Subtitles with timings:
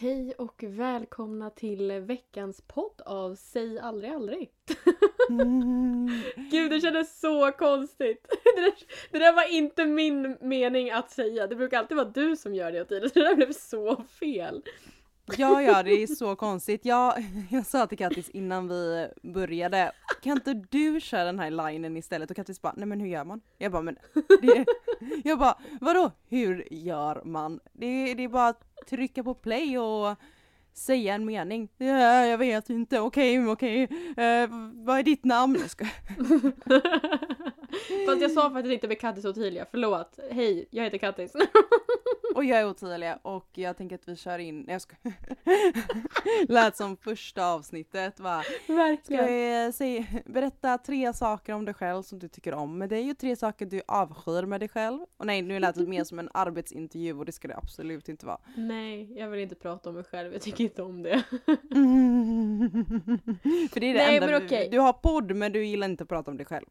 [0.00, 4.50] Hej och välkomna till veckans podd av Säg aldrig aldrig.
[6.50, 8.26] Gud det kändes så konstigt.
[8.56, 8.72] Det där,
[9.10, 11.46] det där var inte min mening att säga.
[11.46, 13.10] Det brukar alltid vara du som gör det Ottilia.
[13.14, 14.62] Det där blev så fel.
[15.36, 16.84] Ja, ja, det är så konstigt.
[16.84, 19.92] Jag, jag sa till Kattis innan vi började,
[20.22, 22.30] kan inte du köra den här linen istället?
[22.30, 23.40] Och Kattis bara, nej men hur gör man?
[23.58, 23.96] Jag bara, men
[24.42, 24.64] det,
[25.24, 27.60] jag bara, vadå hur gör man?
[27.72, 30.16] Det, det är bara att trycka på play och
[30.72, 31.68] säga en mening.
[31.76, 33.82] Ja, jag vet inte, okej, okej,
[34.16, 35.58] eh, vad är ditt namn?
[37.72, 38.06] Jag ska...
[38.06, 40.18] Fast jag sa faktiskt inte med Kattis och Ottilia, förlåt.
[40.30, 41.32] Hej, jag heter Kattis.
[42.34, 44.96] Och jag är Ottilia och jag tänker att vi kör in, jag ska
[46.48, 48.42] Lät som första avsnittet va.
[48.64, 49.26] Ska Verkligen.
[49.66, 53.18] vi säga, berätta tre saker om dig själv som du tycker om med dig och
[53.18, 55.00] tre saker du avskyr med dig själv.
[55.16, 58.26] Och nej nu lät det mer som en arbetsintervju och det ska det absolut inte
[58.26, 58.38] vara.
[58.56, 60.32] Nej, jag vill inte prata om mig själv.
[60.32, 61.22] Jag tycker inte om det.
[63.72, 64.68] För det är det Nej, enda, men du- okej.
[64.70, 66.66] du har podd men du gillar inte att prata om dig själv.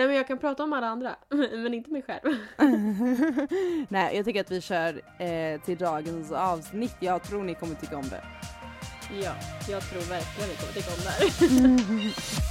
[0.00, 2.36] Nej men jag kan prata om alla andra, men inte mig själv.
[3.88, 7.96] nej jag tycker att vi kör eh, till dagens avsnitt, jag tror ni kommer tycka
[7.96, 8.22] om det.
[9.22, 9.32] Ja,
[9.68, 12.40] jag tror verkligen vi kommer tycka om det här.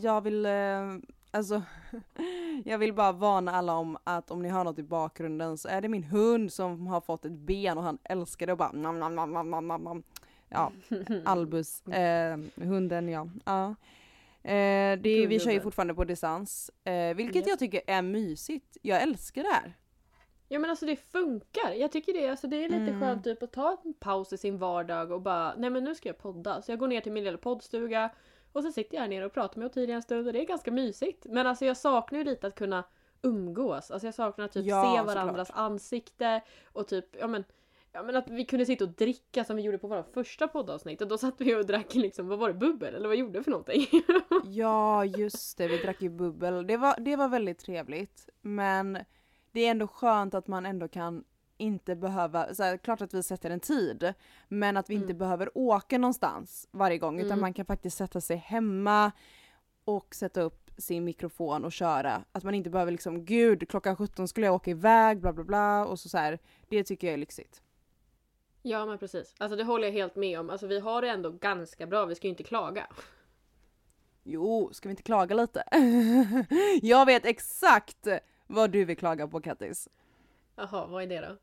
[0.00, 0.94] jag vill, eh,
[1.30, 1.62] alltså,
[2.64, 5.80] jag vill bara varna alla om att om ni hör något i bakgrunden så är
[5.80, 8.98] det min hund som har fått ett ben och han älskar det och bara nam,
[8.98, 10.02] nam, nam, nam, nam, nam.
[10.48, 10.72] Ja,
[11.24, 13.28] Albus, eh, hunden ja.
[13.44, 13.74] ja.
[14.50, 17.50] Eh, det, vi kör ju fortfarande på distans, eh, vilket Ja.
[17.50, 18.76] jag tycker är mysigt.
[18.82, 19.72] Jag älskar det här.
[20.48, 21.72] Ja men alltså det funkar.
[21.76, 23.00] Jag tycker det, alltså, det är lite Mm.
[23.00, 26.08] skönt typ att ta en paus i sin vardag och bara nej men nu ska
[26.08, 26.62] jag podda.
[26.62, 28.10] Så jag går ner till min lilla poddstuga
[28.56, 30.46] och så sitter jag här nere och pratar med Ottilia en stund och det är
[30.46, 31.26] ganska mysigt.
[31.28, 32.84] Men alltså jag saknar ju lite att kunna
[33.22, 33.90] umgås.
[33.90, 35.06] Alltså jag saknar att typ Ja, se såklart.
[35.16, 36.40] varandras ansikte
[36.72, 37.44] och typ ja men
[37.92, 41.00] Ja men att vi kunde sitta och dricka som vi gjorde på våra första poddavsnitt
[41.02, 42.94] och då satt vi och drack liksom, vad var det, bubbel?
[42.94, 43.86] Eller vad gjorde vi för någonting?
[44.44, 46.66] Ja just det, vi drack ju bubbel.
[46.66, 48.28] Det var, det var väldigt trevligt.
[48.40, 48.98] Men
[49.52, 51.24] det är ändå skönt att man ändå kan
[51.56, 54.14] inte behöva, så här, klart att vi sätter en tid,
[54.48, 55.18] men att vi inte Mm.
[55.18, 57.40] behöver åka någonstans varje gång utan Mm.
[57.40, 59.12] man kan faktiskt sätta sig hemma
[59.84, 62.24] och sätta upp sin mikrofon och köra.
[62.32, 65.86] Att man inte behöver liksom, gud klockan 17 skulle jag åka iväg, bla bla bla
[65.86, 66.38] och så, så här.
[66.68, 67.62] Det tycker jag är lyxigt.
[68.62, 69.34] ja men precis.
[69.38, 70.50] Alltså det håller jag helt med om.
[70.50, 72.86] Alltså vi har det ändå ganska bra, vi ska ju inte klaga.
[74.22, 75.62] Jo, ska vi inte klaga lite?
[76.82, 78.06] jag vet exakt
[78.46, 79.88] vad du vill klaga på Kattis.
[80.56, 81.36] Jaha, vad är det då?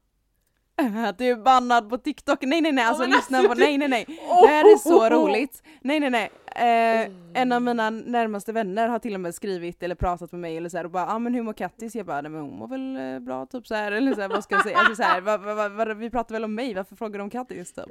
[1.06, 2.42] Att du är bannad på TikTok.
[2.42, 4.06] Nej nej nej, alltså men lyssna alltså, på, nej nej nej.
[4.30, 4.42] Oh!
[4.42, 5.64] Det här är så roligt.
[5.82, 6.32] Nej nej nej.
[6.56, 6.94] Eh,
[7.34, 7.50] Mm.
[7.50, 10.70] En av mina närmaste vänner har till och med skrivit eller pratat med mig eller
[10.70, 11.96] så här och bara ah, men hur mår Kattis?
[11.96, 14.30] Jag bara nej men hon mår väl eh, bra typ så här eller så här,
[14.30, 14.78] vad ska jag säga?
[14.78, 17.30] Alltså, så här, va, va, va, vi pratar väl om mig, varför frågar du om
[17.30, 17.86] Kattis typ?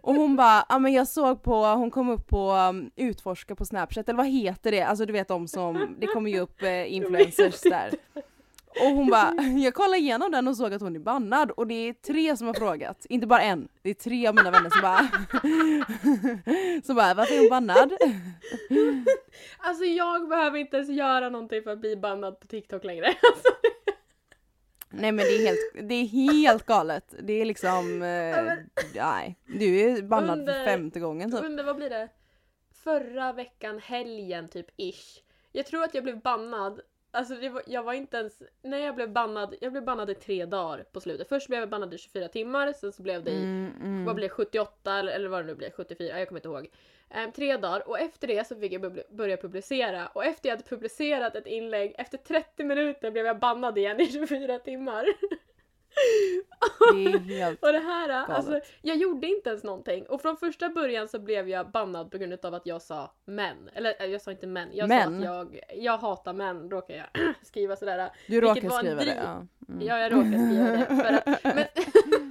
[0.00, 3.54] Och hon bara, ja ah, men jag såg på, hon kom upp på um, utforska
[3.54, 4.82] på snapchat eller vad heter det?
[4.82, 7.90] Alltså du vet de som, det kommer ju upp eh, influencers där.
[8.80, 11.74] Och hon bara, jag kollade igenom den och såg att hon är bannad och det
[11.74, 14.82] är tre som har frågat, inte bara en, det är tre av mina vänner som
[14.82, 14.98] bara
[16.84, 17.92] som bara, varför är hon bannad?
[19.58, 23.06] Alltså jag behöver inte ens göra någonting för att bli bannad på TikTok längre.
[23.06, 23.48] Alltså,
[24.90, 27.14] Nej men det är helt, det är helt galet.
[27.22, 28.54] Det är liksom, eh,
[28.94, 29.38] nej.
[29.46, 31.44] Du är bannad Under- för femte gången typ.
[31.44, 32.08] under, vad blir det?
[32.84, 35.22] Förra veckan, helgen typ ish.
[35.52, 36.80] Jag tror att jag blev bannad.
[37.14, 40.44] Alltså var, jag var inte ens, när jag blev bannad, jag blev bannad i tre
[40.46, 41.28] dagar på slutet.
[41.28, 44.04] Först blev jag bannad i 24 timmar, sen så blev det i Mm, mm.
[44.04, 46.70] vad det, 78 eller, eller vad det nu blir, 74, jag kommer inte ihåg.
[47.10, 50.56] Ehm, tre dagar och efter det så fick jag bubli- börja publicera och efter jag
[50.56, 55.06] hade publicerat ett inlägg, efter 30 minuter blev jag bannad igen i 24 timmar.
[56.94, 58.72] Det är helt, Och det här, alltså, Galet.
[58.82, 60.06] jag gjorde inte ens någonting.
[60.06, 63.70] Och från första början så blev jag bannad på grund av att jag sa män.
[63.74, 65.22] Eller äh, jag sa inte män, jag Män?
[65.22, 68.10] sa att jag, jag hatar män, råkar jag skriva sådär.
[68.26, 69.22] du råkar skriva det.
[69.24, 69.46] Ja.
[69.68, 69.86] Mm.
[69.86, 70.86] Ja, jag råkade skriva det.
[70.86, 71.64] För att, men,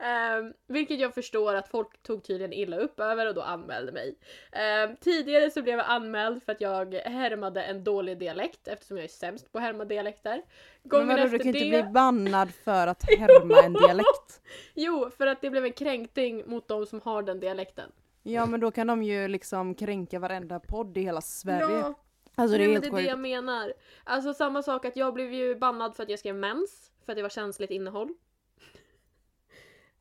[0.00, 4.14] Ehm, vilket jag förstår att folk tog tydligen illa upp över och då anmälde mig.
[4.52, 9.04] Ehm, tidigare så blev jag anmäld för att jag härmade en dålig dialekt eftersom jag
[9.04, 10.42] är sämst på att härma dialekter.
[10.82, 11.58] Men Gången vadå, efter du kan det...
[11.58, 14.40] inte bli bannad för att härma en dialekt.
[14.74, 17.92] Jo, för att det blev en kränkning mot de som har den dialekten.
[18.22, 21.78] Ja men då kan de ju liksom kränka varenda podd i hela Sverige.
[21.78, 21.94] Ja,
[22.38, 23.72] Alltså det är Nej, men det är det jag menar.
[24.04, 27.16] Alltså samma sak att jag blev ju bannad för att jag skrev mens, för att
[27.16, 28.14] det var känsligt innehåll.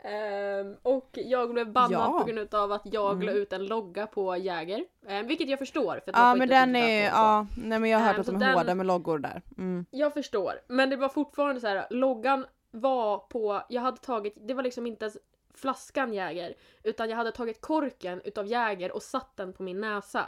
[0.06, 2.20] Ehm, och jag blev bannad Ja.
[2.20, 3.42] på grund av att jag la Mm.
[3.42, 4.86] ut en logga på Jäger.
[5.08, 5.92] Ehm, vilket jag förstår.
[6.06, 8.36] För att Ja men den är, ja, nej men jag har hört Ehm, att de
[8.36, 9.42] är den- hårda med loggor där.
[9.58, 9.86] Mm.
[9.92, 10.54] Jag förstår.
[10.68, 11.88] Men det var fortfarande så här.
[11.90, 15.18] loggan var på, jag hade tagit, det var liksom inte ens
[15.54, 16.54] flaskan Jäger.
[16.84, 20.26] Utan jag hade tagit korken utav Jäger och satt den på min näsa.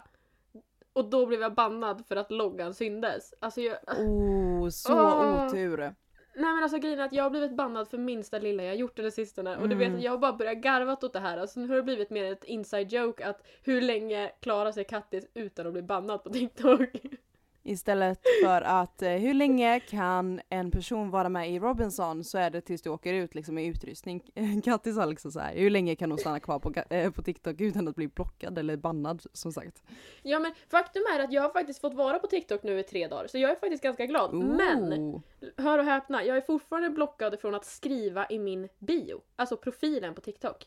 [0.94, 3.34] Och då blev jag bannad för att loggan syndes.
[3.40, 5.46] Alltså jag, Oh, så Åh.
[5.46, 5.96] otur.
[6.38, 8.96] Nej men alltså grejen är att jag har blivit bannad för minsta lilla jag gjort
[8.96, 9.58] den sistone.
[9.58, 9.98] Och du vet Mm.
[9.98, 11.38] att jag har bara börjat garvat åt det här.
[11.38, 15.28] Alltså nu har det blivit mer ett inside joke att hur länge klarar sig Kattis
[15.34, 16.90] utan att bli bannad på TikTok?
[17.68, 22.50] Istället för att eh, hur länge kan en person vara med i Robinson så är
[22.50, 24.32] det tills du åker ut liksom i utrustning.
[24.64, 27.62] Kattis sa liksom så här, hur länge kan hon stanna kvar på, eh, på TikTok
[27.62, 29.84] utan att bli blockad eller bannad som sagt.
[30.24, 33.08] Ja men faktum är att jag har faktiskt fått vara på TikTok nu i tre
[33.08, 34.34] dagar så jag är faktiskt ganska glad.
[34.34, 35.22] Men, Ooh.
[35.58, 39.22] hör och häpna, jag är fortfarande blockad från att skriva i min bio.
[39.36, 40.66] Alltså profilen på TikTok.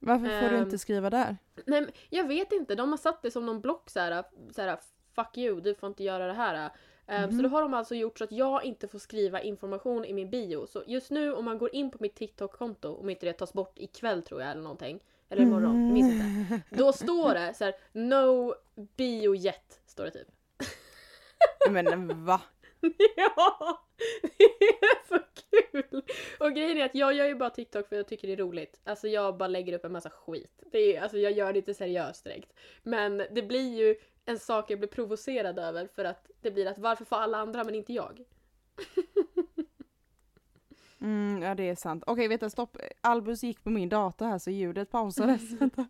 [0.00, 0.62] Varför får du Ehm.
[0.64, 1.36] inte skriva där?
[1.66, 4.24] Nej men jag vet inte, de har satt det som någon block såhär,
[4.54, 4.68] såhär
[5.14, 6.70] fuck you, du får inte göra det här.
[7.06, 7.42] Ehm, Så Mhm.
[7.42, 10.66] då har de alltså gjort så att jag inte får skriva information i min bio.
[10.66, 13.78] Så just nu om man går in på mitt TikTok-konto, om inte det tas bort
[13.78, 15.00] ikväll tror jag eller någonting.
[15.30, 16.60] Eller imorgon, jag minns inte.
[16.76, 18.54] Då står det så här: no
[18.96, 20.28] bio yet, står det typ.
[21.70, 22.40] Men va?
[23.16, 23.80] ja!
[24.22, 25.18] Det är så
[25.50, 26.02] kul!
[26.40, 28.80] Och grejen är att jag gör ju bara TikTok för jag tycker det är roligt.
[28.84, 30.62] Alltså jag bara lägger upp en massa skit.
[30.72, 32.52] Det är, alltså jag gör det inte seriöst direkt.
[32.82, 33.96] Men det blir ju
[34.28, 37.64] en sak jag blir provocerad över för att det blir att varför får alla andra
[37.64, 38.24] men inte jag?
[41.00, 42.04] Mm, ja det är sant.
[42.06, 42.76] Okej du stopp.
[43.00, 45.52] Albus gick på min dator här så ljudet pausades.
[45.60, 45.86] Vänta.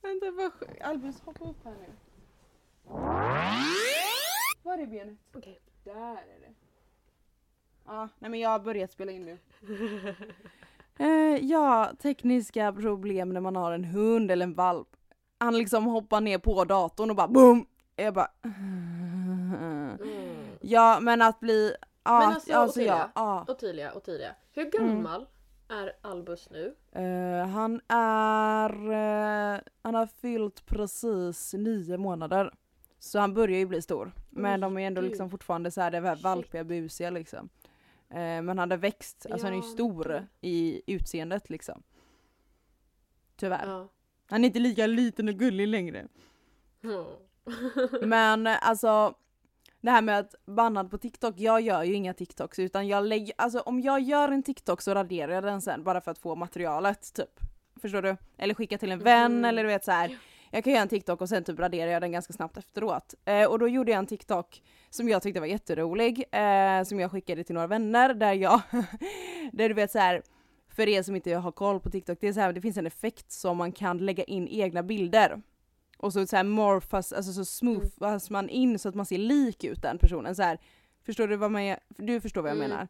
[0.00, 1.92] Vänta vad Albus hoppa upp här nu.
[4.62, 5.18] Var är benet?
[5.34, 5.60] Okej.
[5.84, 6.54] Där är det.
[7.86, 9.38] Ja, nej men jag har börjat spela in nu.
[10.98, 14.96] Eh, ja, tekniska problem när man har en hund eller en valp.
[15.40, 17.66] Han liksom hoppar ner på datorn och bara boom!
[17.96, 18.30] Jag bara...
[18.44, 19.98] Mm.
[20.60, 21.74] Ja men att bli...
[22.04, 23.10] Ja, Men alltså, alltså Ottilia.
[23.14, 23.52] ja, ja.
[23.52, 24.34] Ottilia, Ottilia.
[24.52, 25.26] Hur gammal
[25.68, 26.74] är Albus nu?
[26.92, 28.70] Eh, han är...
[28.92, 32.54] eh, han har fyllt precis nio månader.
[32.98, 34.12] Så han börjar ju bli stor.
[34.30, 35.10] Men Oj, de är ändå gud.
[35.10, 37.48] liksom fortfarande så här, det här valpiga busiga liksom.
[38.10, 41.82] Eh, men han har växt, alltså han är ju Ja, stor i utseendet liksom.
[43.36, 43.66] Tyvärr.
[43.66, 43.88] Ja.
[44.30, 46.06] Han är inte lika liten och gullig längre.
[46.84, 47.04] Mm.
[48.08, 49.14] Men eh, alltså
[49.80, 53.34] det här med att bannad på TikTok, jag gör ju inga TikToks utan jag lägger,
[53.38, 56.34] alltså om jag gör en TikTok så raderar jag den sen bara för att få
[56.34, 57.40] materialet typ.
[57.80, 58.16] Förstår du?
[58.38, 59.44] Eller skicka till en vän Mhm.
[59.44, 60.18] eller du vet så här.
[60.50, 63.14] Jag kan göra en TikTok och sen typ raderar jag den ganska snabbt efteråt.
[63.24, 67.10] Eh, och då gjorde jag en TikTok som jag tyckte var jätterolig, eh, som jag
[67.10, 68.60] skickade till några vänner där jag,
[69.52, 70.22] där du vet så här.
[70.72, 72.86] För er som inte har koll på TikTok, det är så här, det finns en
[72.86, 75.42] effekt som man kan lägga in egna bilder.
[75.98, 79.64] Och så, så här morphas, alltså så smoothas man in så att man ser lik
[79.64, 80.34] ut den personen.
[80.34, 80.58] Så här,
[81.02, 82.70] förstår du vad man, du förstår vad jag Mm.
[82.70, 82.88] menar?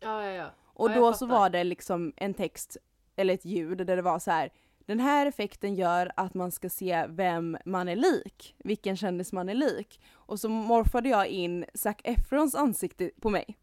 [0.00, 0.50] Ja, ja, ja.
[0.64, 2.76] Och Ja, då så var det liksom en text,
[3.16, 4.50] eller ett ljud där det var så här.
[4.86, 9.48] Den här effekten gör att man ska se vem man är lik, vilken kändis man
[9.48, 10.00] är lik.
[10.12, 13.58] Och så morfade jag in Zac Efrons ansikte på mig.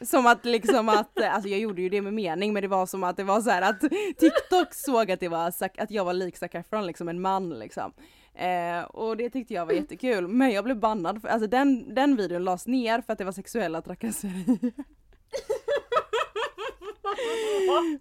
[0.00, 3.04] Som att liksom att, alltså jag gjorde ju det med mening men det var som
[3.04, 3.80] att det var så att
[4.18, 7.92] TikTok såg att det var att jag var lik Zac Efron, liksom en man liksom.
[8.34, 12.16] Eh, och det tyckte jag var jättekul men jag blev bannad, för, alltså den, den
[12.16, 14.72] videon lades ner för att det var sexuella trakasserier.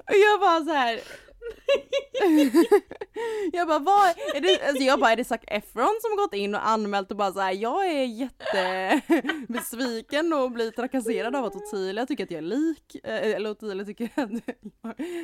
[0.08, 1.00] Och jag bara så här.
[3.54, 6.56] jag bara vad är det, alltså jag bara är det Zac Efron som gått in
[6.56, 12.06] och anmält och bara så här, jag är jättebesviken och blir trakasserad av att Ottilia
[12.06, 14.42] tycker att jag är lik, eh, eller Ottilia tycker att jag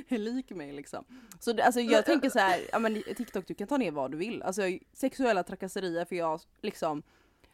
[0.07, 1.05] är lik mig liksom.
[1.39, 4.11] Så det, alltså jag tänker så här, ja men TikTok du kan ta ner vad
[4.11, 4.61] du vill, alltså
[4.93, 7.03] sexuella trakasserier för jag liksom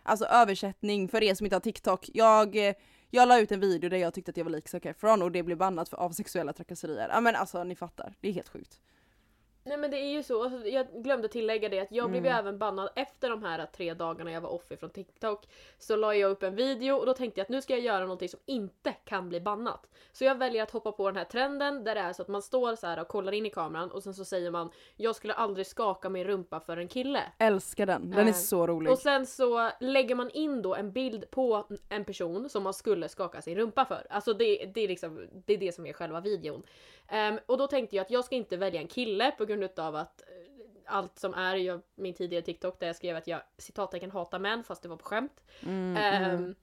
[0.04, 2.10] Alltså översättning för er som inte har TikTok.
[2.14, 2.74] Jag, eh,
[3.10, 5.32] jag la ut en video där jag tyckte att jag var lik Zac Efron och
[5.32, 7.10] det blev bannat för, av sexuella trakasserier.
[7.10, 8.80] Ja men alltså ni fattar, det är helt sjukt.
[9.70, 12.30] Nej men det är ju så, alltså, jag glömde tillägga det att jag blev ju
[12.30, 12.40] Mm.
[12.40, 15.48] även bannad efter de här tre dagarna jag var off från TikTok.
[15.78, 18.00] Så la jag upp en video och då tänkte jag att nu ska jag göra
[18.00, 19.88] någonting som inte kan bli bannat.
[20.12, 22.42] Så jag väljer att hoppa på den här trenden där det är så att man
[22.42, 25.34] står så här och kollar in i kameran och sen så säger man jag skulle
[25.34, 27.24] aldrig skaka min rumpa för en kille.
[27.38, 28.92] Älskar den, den är Eh, så rolig.
[28.92, 33.10] Och sen så lägger man in då en bild på en person som man skulle
[33.10, 34.08] skaka sin rumpa för.
[34.10, 36.64] Alltså det, det, är, liksom, det är det som är själva videon.
[37.10, 39.96] Ehm, och då tänkte jag att jag ska inte välja en kille på grund utav
[39.96, 44.12] att eh, allt som är i min tidigare TikTok där jag skrev att jag citattecken
[44.12, 45.42] hatar män fast det var på skämt.
[45.66, 46.56] Mm, Ehm, mm.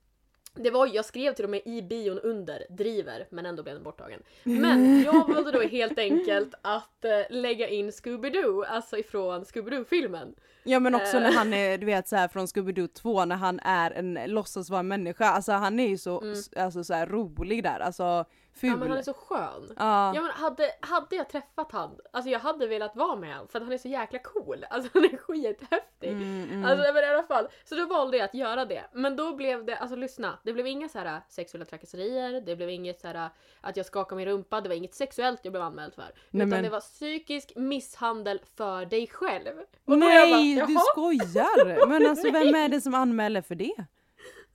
[0.55, 3.83] det var, jag skrev till och med i bion under driver men ändå blev den
[3.85, 4.23] borttagen.
[4.43, 10.35] Men jag valde då helt enkelt att eh, lägga in Scooby-Doo, alltså ifrån Scooby-Doo-filmen.
[10.69, 11.35] Ja men också när Eh.
[11.35, 14.81] han är du vet så här från Scooby-Doo 2 när han är en, låtsas vara
[14.81, 16.35] en människa, alltså han är ju så, Mm.
[16.57, 18.25] alltså, så rolig där, alltså
[18.56, 18.70] ful.
[18.70, 19.72] Ja men han är så skön.
[19.76, 20.14] Ja.
[20.14, 23.58] Ja men hade, hade jag träffat han, alltså jag hade velat vara med han för
[23.58, 24.66] att han är så jäkla cool.
[24.70, 26.10] Alltså han är skithäftig.
[26.10, 26.64] Mm, mm.
[26.64, 27.48] Alltså men i alla fall.
[27.64, 28.84] Så då valde jag att göra det.
[28.92, 30.38] Men då blev det, alltså lyssna.
[30.42, 34.16] Det blev inga så här sexuella trakasserier, det blev inget så här att jag skakade
[34.16, 36.12] min rumpa, det var inget sexuellt jag blev anmäld för.
[36.30, 39.54] Nej, utan det var psykisk misshandel för dig själv.
[39.84, 41.88] Och Nej bara, du skojar!
[41.88, 43.75] Men alltså vem är det som anmäler för det?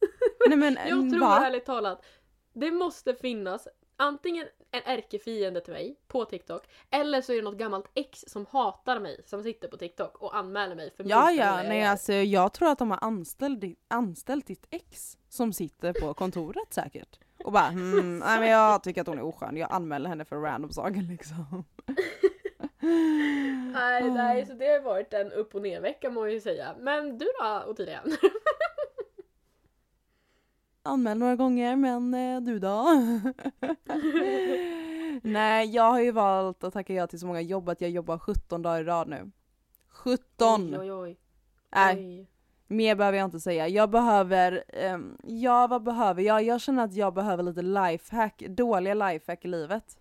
[0.48, 1.46] Nej men Jag tror va?
[1.46, 2.06] ärligt talat,
[2.54, 3.68] det måste finnas
[4.02, 8.46] antingen en ärkefiende till mig på TikTok eller så är det något gammalt ex som
[8.46, 12.14] hatar mig som sitter på TikTok och anmäler mig för Ja ja, jag nej alltså
[12.14, 17.20] jag tror att de har anställt, anställt ditt ex som sitter på kontoret säkert.
[17.44, 20.36] Och bara hmm, nej men jag tycker att hon är oskön, jag anmäler henne för
[20.36, 21.66] random saker liksom.
[23.74, 26.76] Nej, nej, så det har varit en upp och ner vecka må jag ju säga.
[26.80, 28.02] Men du då Ottilia?
[30.84, 32.86] Anmäl några gånger men eh, du då?
[35.24, 38.18] nej jag har ju valt att tacka ja till så många jobb att jag jobbar
[38.18, 39.32] 17 dagar i rad nu.
[39.90, 40.76] 17!
[40.76, 41.18] Oj, oj, oj.
[41.76, 42.28] Nej, Oj.
[42.68, 43.68] mer behöver jag inte säga.
[43.68, 46.44] Jag behöver, ehm, ja vad behöver jag?
[46.44, 49.98] Jag känner att jag behöver lite lifehack, dåliga lifehack i livet.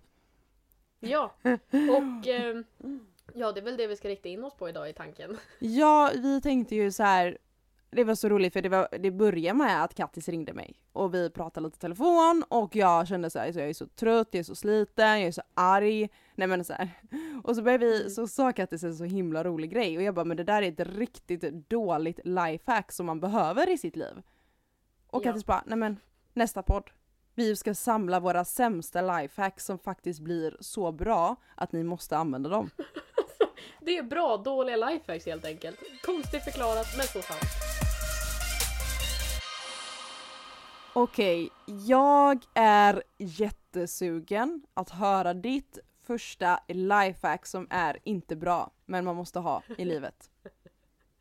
[1.01, 1.35] Ja,
[1.73, 2.65] och ehm,
[3.35, 5.37] ja det är väl det vi ska rikta in oss på idag i tanken.
[5.59, 7.39] Ja, vi tänkte ju så här.
[7.93, 11.15] Det var så roligt för det, var, det började med att Kattis ringde mig och
[11.15, 14.29] vi pratade lite i telefon och jag kände så här, så jag är så trött,
[14.31, 16.09] jag är så sliten, jag är så arg.
[16.35, 16.89] Nej men så här.
[17.45, 18.11] Och så började vi, Mm.
[18.11, 20.69] så sa Kattis en så himla rolig grej och jag bara men det där är
[20.69, 24.23] ett riktigt dåligt lifehack som man behöver i sitt liv.
[25.07, 25.25] Och Ja.
[25.25, 25.97] Kattis bara, nej men
[26.35, 26.91] nästa podd.
[27.35, 32.51] Vi ska samla våra sämsta lifehacks som faktiskt blir så bra att ni måste använda
[32.51, 32.71] dem.
[33.81, 35.77] Det är bra dåliga lifehacks helt enkelt.
[36.05, 37.70] Konstigt förklarat men så sant.
[40.93, 49.17] Okej, jag är jättesugen att höra ditt första lifehack som är inte bra, men man
[49.17, 50.30] måste ha i livet.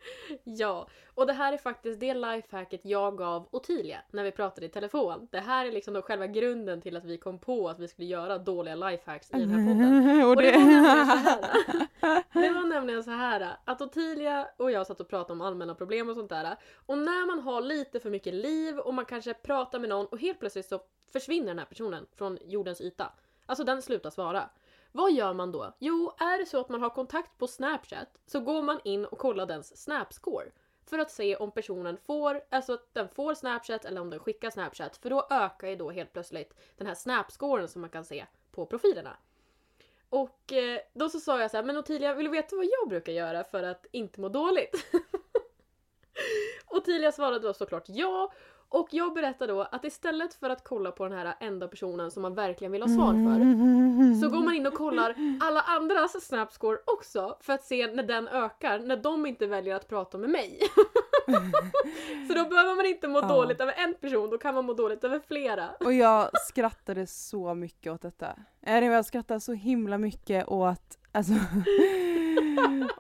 [0.44, 4.70] Ja, och det här är faktiskt det lifehacket jag gav Ottilia när vi pratade i
[4.70, 5.28] telefon.
[5.32, 8.08] Det här är liksom då själva grunden till att vi kom på att vi skulle
[8.08, 10.24] göra dåliga lifehacks i den här podden.
[10.24, 10.58] och Och det det...
[10.58, 12.24] var nämligen så här.
[12.34, 16.10] Det var nämligen så här att Ottilia och jag satt och pratade om allmänna problem
[16.10, 16.56] och sånt där.
[16.86, 20.20] Och när man har lite för mycket liv och man kanske pratar med någon och
[20.20, 20.80] helt plötsligt så
[21.14, 23.14] försvinner den här personen från jordens yta.
[23.46, 24.50] Alltså den slutar svara.
[24.92, 25.74] Vad gör man då?
[25.80, 29.18] Jo, är det så att man har kontakt på Snapchat så går man in och
[29.18, 30.52] kollar dens Snapscore.
[30.86, 34.50] För att se om personen får, alltså att den får Snapchat eller om den skickar
[34.50, 34.98] Snapchat.
[34.98, 38.66] För då ökar ju då helt plötsligt den här Snapscoren som man kan se på
[38.66, 39.18] profilerna.
[40.10, 42.90] Och eh, då så sa jag så här, men Ottilia vill du veta vad jag
[42.90, 44.86] brukar göra för att inte må dåligt?
[46.68, 48.32] Ottilia svarade då såklart ja.
[48.72, 52.22] Och jag berättade då att istället för att kolla på den här enda personen som
[52.22, 53.40] man verkligen vill ha svar för
[54.22, 58.28] så går man in och kollar alla andras snapscore också för att se när den
[58.28, 60.60] ökar, när de inte väljer att prata med mig.
[62.28, 63.28] så då behöver man inte må Ja.
[63.28, 65.70] dåligt över en person, då kan man må dåligt över flera.
[65.80, 68.28] Och jag skrattade så mycket åt detta.
[68.62, 71.34] Jag skrattade så himla mycket åt, alltså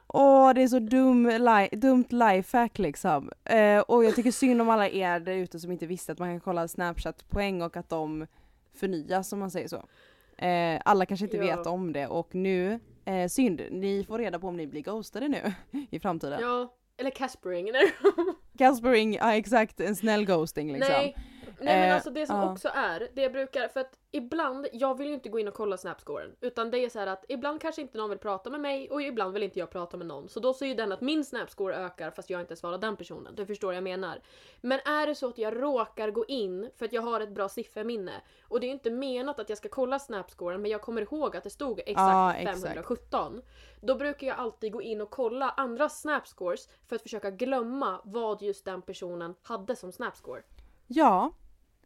[0.08, 3.32] Åh det är så dum li- dumt lifehack liksom.
[3.46, 6.30] Eh, och jag tycker synd om alla er där ute som inte visste att man
[6.30, 8.28] kan kolla Snapchat-poäng och att de
[8.74, 9.84] förnyas om man säger så.
[10.46, 11.56] Eh, alla kanske inte Ja.
[11.58, 15.28] vet om det och nu, eh, synd, ni får reda på om ni blir ghostade
[15.28, 15.54] nu
[15.92, 16.40] i framtiden.
[16.42, 17.68] Ja, eller Caspering.
[18.58, 20.94] Caspering, ja exakt, en snäll ghosting liksom.
[20.94, 21.16] Nej,
[21.62, 22.52] Nej men Eh, alltså det som ja.
[22.52, 25.54] också är, det jag brukar, för att ibland, jag vill ju inte gå in och
[25.54, 26.36] kolla snapscoren.
[26.42, 29.02] Utan det är så här att ibland kanske inte någon vill prata med mig och
[29.02, 30.30] ibland vill inte jag prata med någon.
[30.30, 33.36] Så då ser ju den att min snapscore ökar fast jag inte svarar den personen.
[33.36, 34.22] Du förstår vad jag menar.
[34.62, 37.50] Men är det så att jag råkar gå in för att jag har ett bra
[37.50, 38.14] sifferminne
[38.44, 41.38] och det är ju inte menat att jag ska kolla snapscoren men jag kommer ihåg
[41.38, 42.62] att det stod exakt exakt.
[42.62, 43.42] 517.
[43.82, 48.42] Då brukar jag alltid gå in och kolla andra snapscores för att försöka glömma vad
[48.42, 50.42] just den personen hade som snapscore.
[50.88, 51.32] Ja,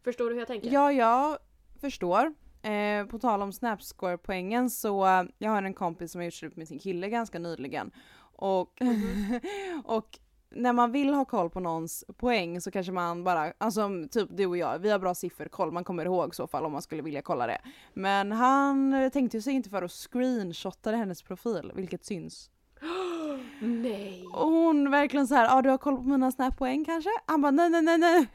[0.04, 0.70] Förstår du hur jag tänker?
[0.70, 1.38] ja jag
[1.80, 2.34] förstår.
[2.62, 6.68] Eh, på tal om Snapscore-poängen så jag har en kompis som har gjort slut med
[6.68, 7.90] sin kille ganska nyligen.
[8.36, 8.82] Och,
[9.84, 10.18] och
[10.50, 14.46] när man vill ha koll på någons poäng så kanske man bara, alltså typ du
[14.46, 17.02] och jag, vi har bra sifferkoll, man kommer ihåg i så fall om man skulle
[17.02, 17.58] vilja kolla det.
[17.94, 22.50] Men han tänkte sig inte för att screenshottade hennes profil, vilket syns.
[23.60, 24.24] Nej!
[24.34, 27.10] Och hon verkligen så här, ja ah, du har koll på mina snappoäng kanske?
[27.26, 28.28] Han bara nej nej nej nej.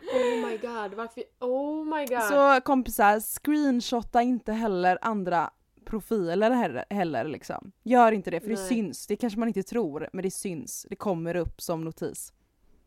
[0.00, 1.22] Oh my god, varför?
[1.40, 2.22] Oh my god!
[2.22, 5.50] Så kompisar, screenshotta inte heller andra
[5.84, 7.72] profiler heller, heller liksom.
[7.82, 8.68] Gör inte det för det Nej.
[8.68, 9.06] syns.
[9.06, 10.86] Det kanske man inte tror men det syns.
[10.90, 12.32] Det kommer upp som notis.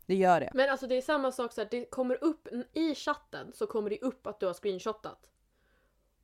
[0.05, 0.51] Det gör det.
[0.53, 3.89] Men alltså det är samma sak så här, det kommer upp i chatten så kommer
[3.89, 5.29] det upp att du har screenshotat.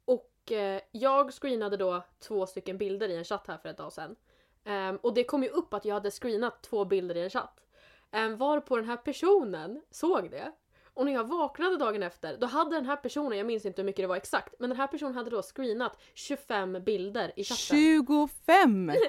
[0.05, 3.93] Och eh, jag screenade då två stycken bilder i en chatt här för ett tag
[3.93, 4.15] sedan.
[4.63, 7.67] Ehm, och det kom ju upp att jag hade screenat två bilder i en chatt.
[8.11, 10.51] Um, varpå den här personen såg det.
[10.97, 13.85] Och när jag vaknade dagen efter, då hade den här personen, jag minns inte hur
[13.85, 18.05] mycket det var exakt, men den här personen hade då screenat 25 bilder i chatten.
[18.05, 18.91] 25!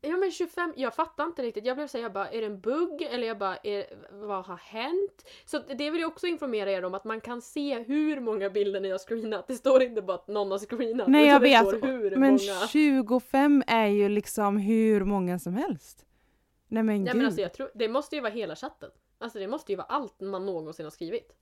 [0.00, 1.66] Ja men 25, jag fattar inte riktigt.
[1.66, 3.02] Jag blev såhär, jag bara är det en bugg?
[3.02, 5.30] Eller jag bara, är, vad har hänt?
[5.44, 8.80] Så det vill jag också informera er om att man kan se hur många bilder
[8.80, 9.48] ni har screenat.
[9.48, 11.08] Det står inte bara att någon har screenat.
[11.08, 11.82] Nej jag vet.
[12.18, 12.66] Men många.
[12.68, 16.06] 25 är ju liksom hur många som helst.
[16.68, 17.16] Nej men Ja, gud.
[17.16, 18.90] men alltså, jag tror, det måste ju vara hela chatten.
[19.18, 21.32] Alltså det måste ju vara allt man någonsin har skrivit.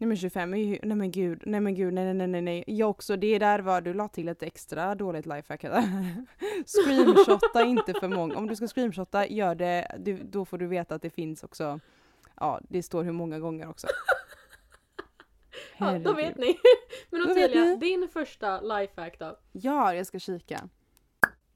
[0.00, 2.64] Nej men 25 är ju, nej men gud, nej men gud, nej nej nej nej.
[2.66, 5.82] Jag också, det där var, du la till ett extra dåligt lifehack här.
[6.66, 10.94] Screenshotta inte för många, om du ska screenshotta, gör det, du, då får du veta
[10.94, 11.80] att det finns också,
[12.36, 13.86] ja det står hur många gånger också.
[15.78, 16.58] Ja, då vet ni.
[17.10, 19.36] Men Ottilia, din första lifehack då?
[19.52, 20.68] Ja, jag ska kika.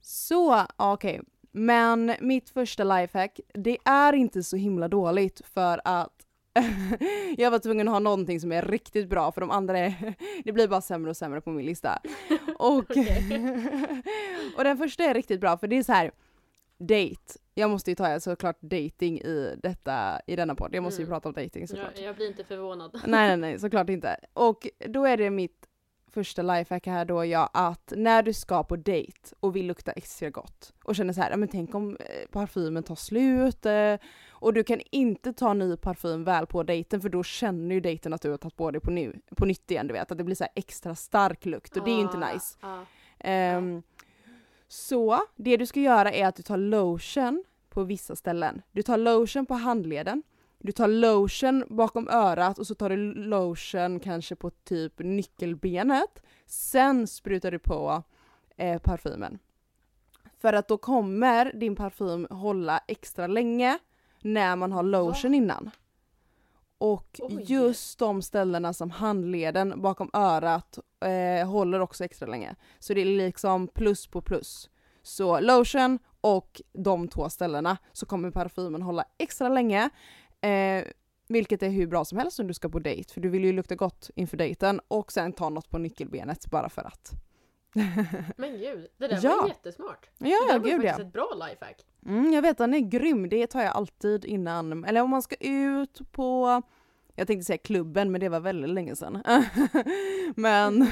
[0.00, 1.20] Så, okej.
[1.56, 6.10] Men mitt första lifehack, det är inte så himla dåligt för att
[7.36, 10.52] jag var tvungen att ha någonting som är riktigt bra för de andra är, det
[10.52, 11.98] blir bara sämre och sämre på min lista.
[12.58, 12.84] Och,
[14.56, 16.10] och den första är riktigt bra för det är så här
[16.78, 17.38] date.
[17.54, 20.74] Jag måste ju ta såklart dating i detta, i denna podd.
[20.74, 21.14] Jag måste ju Mm.
[21.14, 21.92] prata om dating såklart.
[21.94, 23.00] Jag, jag blir inte förvånad.
[23.06, 24.16] Nej nej nej, såklart inte.
[24.32, 25.66] Och då är det mitt
[26.14, 30.30] första lifehack här då ja, att när du ska på dejt och vill lukta extra
[30.30, 33.94] gott och känner så här, "Ja, men tänk om eh, parfymen tar slut eh,
[34.30, 38.12] och du kan inte ta ny parfym väl på dejten för då känner ju dejten
[38.12, 40.24] att du har tagit på dig på, nu, på nytt igen, du vet att det
[40.24, 42.56] blir så extra stark lukt och det är ju inte Ah, nice.
[42.60, 42.80] ah.
[43.18, 43.82] Ehm,
[44.68, 48.62] så det du ska göra är att du tar lotion på vissa ställen.
[48.72, 50.22] Du tar lotion på handleden,
[50.66, 56.22] du tar lotion bakom örat och så tar du lotion kanske på typ nyckelbenet.
[56.46, 58.02] Sen sprutar du på
[58.56, 59.38] eh, parfymen.
[60.38, 63.78] För att då kommer din parfym hålla extra länge
[64.22, 65.70] när man har lotion innan.
[66.78, 67.44] Och Oj.
[67.46, 72.54] just de ställena som handleden bakom örat eh, håller också extra länge.
[72.78, 74.70] Så det är liksom plus på plus.
[75.02, 79.90] Så lotion och de två ställena så kommer parfymen hålla extra länge.
[80.44, 80.84] Eh,
[81.28, 83.52] vilket är hur bra som helst om du ska på dejt för du vill ju
[83.52, 87.12] lukta gott inför dejten och sen ta något på nyckelbenet bara för att.
[88.36, 89.38] Men gud, det där Ja.
[89.40, 90.10] var jättesmart.
[90.18, 90.88] Ja, det ja där var gud ja.
[90.88, 91.84] faktiskt ett bra lifehack.
[92.06, 93.28] Mm, jag vet, den är grym.
[93.28, 96.62] Det tar jag alltid innan, eller om man ska ut på,
[97.14, 99.22] jag tänkte säga klubben men det var väldigt länge sedan.
[100.36, 100.78] men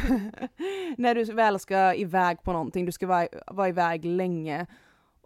[0.98, 4.66] när du väl ska iväg på någonting, du ska vara, vara iväg länge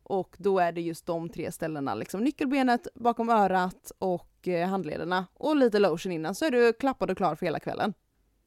[0.08, 5.26] och då är det just de tre ställena, liksom nyckelbenet, bakom örat och eh, handlederna
[5.34, 7.94] och lite lotion innan så är du klappad och klar för hela kvällen.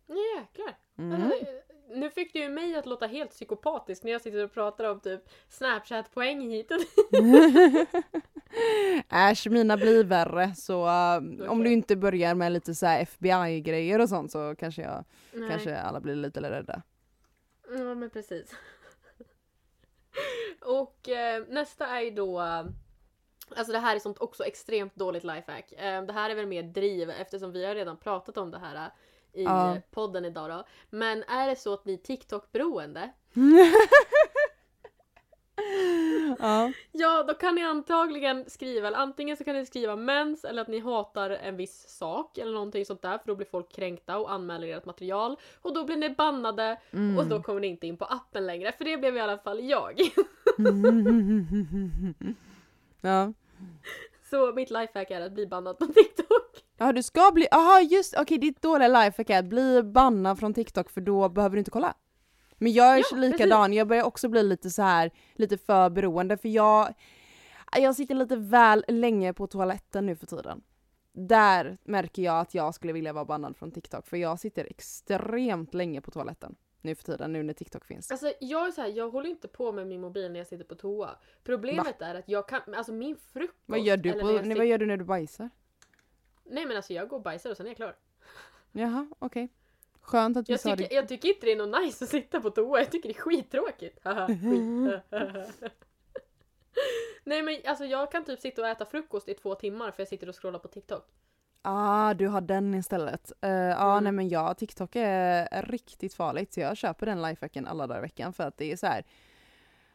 [0.08, 0.78] Jäklar.
[0.98, 1.22] Mm.
[1.22, 1.46] Alltså,
[1.90, 5.00] nu fick du ju mig att låta helt psykopatisk när jag sitter och pratar om
[5.00, 6.78] typ Snapchat-poäng hit och.
[9.10, 11.64] Äsch, mina blir värre så eh, om Okej.
[11.64, 15.50] du inte börjar med lite så FBI-grejer och sånt så kanske jag Nej.
[15.50, 16.82] Kanske alla blir lite rädda.
[17.78, 18.56] Ja men precis.
[20.62, 22.40] och eh, nästa är ju då
[23.56, 25.72] Alltså det här är sånt också extremt dåligt lifehack.
[25.72, 28.76] Eh, det här är väl mer driv eftersom vi har redan pratat om det här
[28.76, 29.78] eh, i Ja.
[29.92, 30.64] podden idag då.
[30.90, 33.10] Men är det så att ni är TikTok-beroende
[36.40, 36.72] Ja.
[36.92, 40.68] Ja, då kan ni antagligen skriva, eller antingen så kan ni skriva mens eller att
[40.68, 44.32] ni hatar en viss sak eller någonting sånt där för då blir folk kränkta och
[44.32, 47.18] anmäler ert material och då blir ni bannade Mm.
[47.18, 49.60] och då kommer ni inte in på appen längre för det blev i alla fall
[49.70, 50.00] jag.
[53.02, 53.34] ja.
[54.30, 56.64] Så mitt lifehack är att bli bannad på TikTok.
[56.78, 60.54] Ja du ska bli, aha just okej ditt dåliga lifehack är att bli bannad från
[60.54, 61.94] TikTok för då behöver du inte kolla.
[62.60, 66.38] Men jag är Ja, likadan, jag börjar också bli lite så här lite för beroende
[66.38, 66.94] för jag,
[67.78, 70.62] jag sitter lite väl länge på toaletten nu för tiden.
[71.12, 75.74] Där märker jag att jag skulle vilja vara bannad från TikTok för jag sitter extremt
[75.74, 78.12] länge på toaletten nu för tiden, nu när TikTok finns.
[78.12, 80.66] Alltså jag är så här, jag håller inte på med min mobil när jag sitter
[80.66, 81.10] på toa.
[81.44, 83.60] Problemet är att jag kan, alltså min frukost.
[83.66, 85.50] Vad gör du, på, nej, vad gör du när du bajsar?
[86.44, 87.96] Nej men alltså jag går och bajsar och sen är jag klar.
[88.72, 89.50] Jaha, okej.
[90.02, 90.96] Skönt att vi Jag sa tycker, det.
[90.96, 93.22] jag tycker inte det är något nice att sitta på toa, jag tycker det är
[93.22, 94.00] skittråkigt.
[94.28, 95.72] Skit.
[97.24, 100.08] Nej men alltså jag kan typ sitta och äta frukost i två timmar för jag
[100.08, 101.08] sitter och scrollar på TikTok.
[101.62, 103.32] Ah, du har den istället.
[103.46, 104.04] Uh, Ja, Mm.
[104.04, 108.02] nej men ja, TikTok är, riktigt farligt så jag köper den lifehacken alla dagar i
[108.02, 109.04] veckan för att det är så här.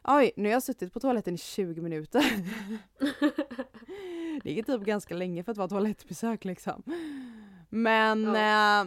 [0.04, 2.22] Oj, nu har jag suttit på toaletten i 20 minuter.
[4.42, 6.82] det är typ ganska länge för att vara toalettbesök liksom.
[7.68, 8.84] Men eh,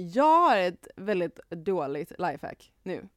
[0.00, 3.08] jag har ett väldigt dåligt lifehack nu.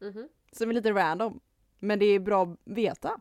[0.00, 0.28] Mhm.
[0.52, 1.40] Som är lite random.
[1.78, 3.20] Men det är bra att veta.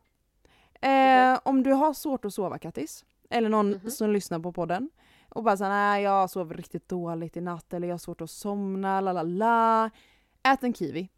[0.81, 3.91] Eh, Om du har svårt att sova Kattis, eller någon Mhm.
[3.91, 4.89] som lyssnar på podden
[5.29, 8.29] och bara såhär nej jag sover riktigt dåligt i natt eller jag har svårt att
[8.29, 9.89] somna, la la la.
[10.43, 11.09] Ät en kiwi.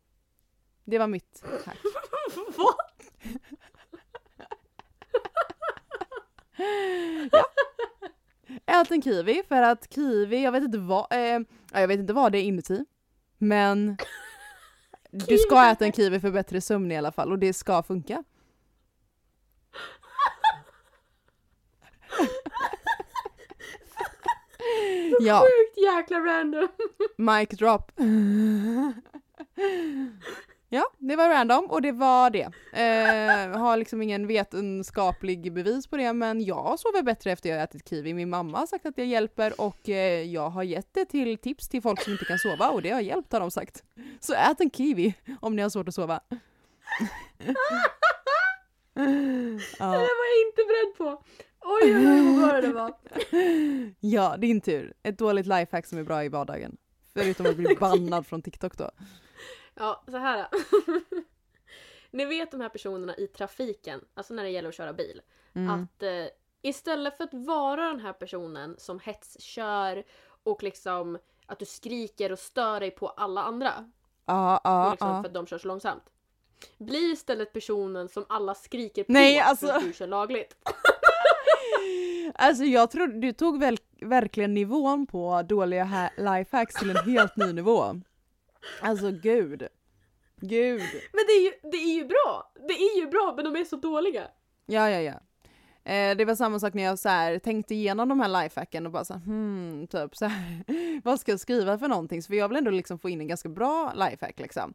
[0.84, 1.78] Det var mitt hack.
[2.58, 2.76] Vad?
[8.66, 11.40] Ät en kiwi för att kiwi, jag vet inte vad, eh,
[11.72, 12.86] ja, jag vet inte vad det är inuti.
[13.38, 13.98] Men
[15.12, 18.24] du ska äta en kiwi för bättre sömn i alla fall och det ska funka.
[25.20, 26.68] ja, Sjukt jäkla random.
[27.18, 27.92] mic drop.
[30.74, 32.52] ja, det var random och det var det.
[32.74, 37.90] Eh, har liksom ingen vetenskaplig bevis på det men jag sover bättre efter jag ätit
[37.90, 38.14] kiwi.
[38.14, 41.70] Min mamma har sagt att det hjälper och eh, jag har gett det till tips
[41.70, 43.84] till folk som inte kan sova och det har hjälpt har de sagt.
[44.20, 46.20] Så ät en kiwi om ni har svårt att sova.
[48.96, 49.86] Det ja.
[49.86, 51.24] där var jag inte beredd på.
[51.66, 52.94] Oj oj oj vad bra det var.
[54.00, 54.94] ja, din tur.
[55.04, 56.78] Ett dåligt lifehack som är bra i vardagen.
[57.14, 58.92] Förutom att bli bannad från TikTok då.
[59.76, 60.48] Ja, så här.
[62.12, 65.22] Ni vet de här personerna i trafiken, alltså när det gäller att köra bil.
[65.54, 65.70] Mm.
[65.70, 66.26] Att eh,
[66.62, 70.04] istället för att vara den här personen som hetskör
[70.44, 73.92] och liksom att du skriker och stör dig på alla andra.
[74.26, 75.22] Ja, ja, liksom ja.
[75.22, 76.04] För att de kör så långsamt.
[76.78, 79.68] Bli istället personen som alla skriker på Nej, för alltså.
[79.68, 80.56] att du kör lagligt.
[82.36, 87.36] Alltså jag tror du tog väl, verkligen nivån på dåliga ha- lifehacks till en helt
[87.36, 87.96] ny nivå.
[88.82, 89.68] Alltså gud.
[90.42, 90.82] Gud.
[91.12, 92.52] Men det är, ju, det är ju bra!
[92.68, 94.28] Det är ju bra men de är så dåliga.
[94.66, 95.20] Ja, ja, ja.
[95.92, 98.92] Eh, det var samma sak när jag så här, tänkte igenom de här lifehacken och
[98.92, 100.64] bara så här, hmm, typ så här,
[101.04, 102.22] vad ska jag skriva för någonting?
[102.22, 104.74] Så för jag vill ändå liksom få in en ganska bra lifehack liksom.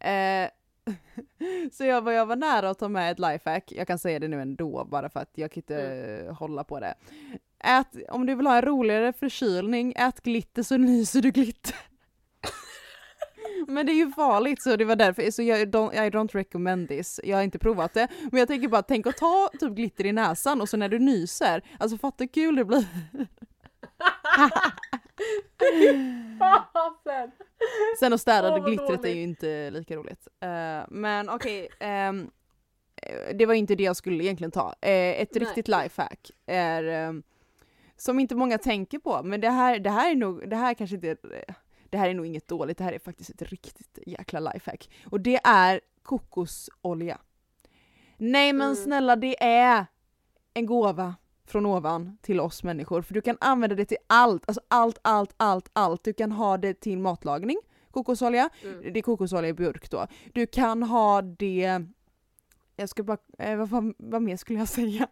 [0.00, 0.48] Eh,
[1.72, 4.28] så jag var, jag var nära att ta med ett lifehack, jag kan säga det
[4.28, 6.94] nu ändå bara för att jag kan inte eh, hålla på det.
[7.58, 11.74] Ät, om du vill ha en roligare förkylning, ät glitter så nyser du glitter.
[13.66, 16.88] Men det är ju farligt så det var därför, så jag don't, I don't recommend
[16.88, 17.20] this.
[17.24, 18.08] Jag har inte provat det.
[18.30, 20.98] Men jag tänker bara, tänk att ta typ glitter i näsan och så när du
[20.98, 22.84] nyser, alltså fatta hur kul det blir.
[27.98, 29.16] Sen att städa vad glittret är dåligt.
[29.16, 30.28] ju inte lika roligt.
[30.40, 32.30] Eh, men okej, ehm,
[33.02, 34.74] eh, det var inte det jag skulle egentligen ta.
[34.80, 35.44] Eh, ett Nej.
[35.44, 37.22] riktigt lifehack är, ehm,
[37.96, 40.96] som inte många tänker på, men det här, det här är nog, det här kanske
[40.96, 41.16] inte är,
[41.96, 44.90] det här är nog inget dåligt, det här är faktiskt ett riktigt jäkla lifehack.
[45.10, 47.18] Och det är kokosolja.
[48.16, 48.76] Nej men Mm.
[48.76, 49.86] snälla det är
[50.54, 51.14] en gåva
[51.46, 53.02] från ovan till oss människor.
[53.02, 56.04] För du kan använda det till allt, alltså allt, allt, allt, allt.
[56.04, 57.58] Du kan ha det till matlagning,
[57.90, 58.48] kokosolja.
[58.62, 58.92] Mm.
[58.92, 60.06] Det är kokosolja i burk då.
[60.32, 61.82] Du kan ha det,
[62.76, 65.08] jag ska bara, eh, vad, fan- vad mer skulle jag säga?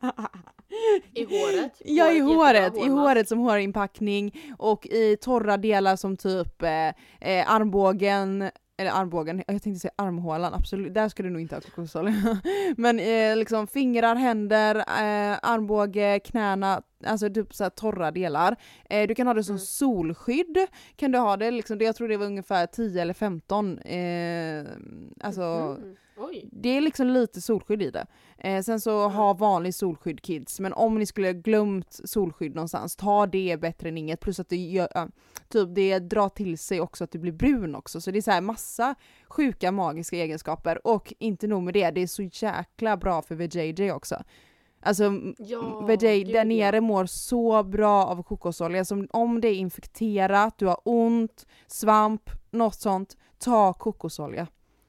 [1.15, 1.73] I håret.
[1.85, 6.89] Ja i håret, i håret som hårinpackning och i torra delar som typ eh,
[7.21, 11.61] eh, armbågen, eller armbågen, jag tänkte säga armhålan, absolut, där ska du nog inte ha
[11.61, 12.15] kokosolja.
[12.77, 18.57] Men eh, liksom fingrar, händer, eh, armbåge, knäna, alltså typ så torra delar.
[18.91, 19.59] Eh, du kan ha det som Mm.
[19.67, 20.59] solskydd,
[20.97, 23.79] kan du ha det liksom, det, jag tror det var ungefär 10 eller 15.
[23.79, 24.65] Eh,
[25.21, 25.97] alltså Mhm.
[26.17, 26.49] Oj.
[26.53, 28.07] det är liksom lite solskydd i det.
[28.39, 29.13] Eh, sen så Mm.
[29.13, 33.99] ha vanlig solskydd kids, men om ni skulle glömt solskydd någonstans, ta det bättre än
[33.99, 34.21] inget.
[34.21, 35.05] Plus att det, gör, äh,
[35.49, 38.01] typ, det drar till sig också att du blir brun också.
[38.01, 38.95] Så det är så här massa
[39.29, 40.87] sjuka magiska egenskaper.
[40.87, 44.23] Och inte nog med det, det är så jäkla bra för VJJ också.
[44.87, 45.05] Alltså
[45.39, 48.85] Ja, VJ där nere mår så bra av kokosolja.
[48.85, 54.47] Som om det är infekterat, du har ont, svamp, något sånt, ta kokosolja.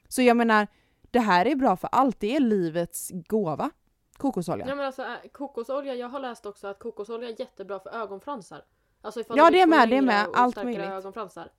[0.07, 0.67] Så jag menar,
[1.15, 2.19] det här är bra för allt.
[2.19, 3.69] Det är livets gåva.
[4.17, 4.65] Kokosolja.
[4.67, 8.61] Ja men alltså äh, kokosolja, jag har läst också att kokosolja är jättebra för ögonfransar.
[9.01, 10.27] Alltså ifall Ja, du det är med, det är med.
[10.33, 10.85] Allt möjligt.
[10.85, 11.51] ögonfransar.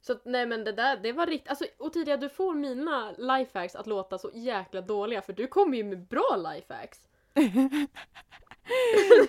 [0.00, 3.86] Så nej men det där, det var riktigt, alltså Ottilia du får mina lifehacks att
[3.86, 6.98] låta så jäkla dåliga för du kommer ju med bra lifehacks.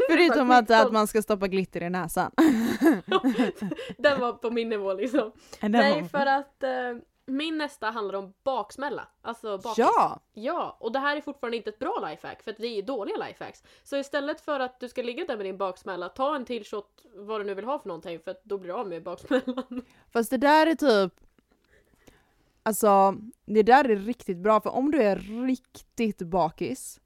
[0.10, 2.32] Förutom att, att man ska stoppa glitter i näsan.
[3.98, 5.32] Den var på min nivå liksom.
[5.62, 9.08] Nej för att eh, min nästa handlar om baksmälla.
[9.22, 9.78] Alltså bakis.
[9.78, 10.20] Ja!
[10.34, 13.64] Ja, och det här är fortfarande inte ett bra lifehack för det är dåliga lifehacks.
[13.84, 17.06] Så istället för att du ska ligga där med din baksmälla, ta en till shot
[17.16, 19.86] vad du nu vill ha för någonting för att då blir du av med baksmällan.
[20.14, 21.14] Fast det där är typ...
[22.64, 25.16] Alltså, det där är riktigt bra för om du är
[25.48, 27.00] riktigt bakis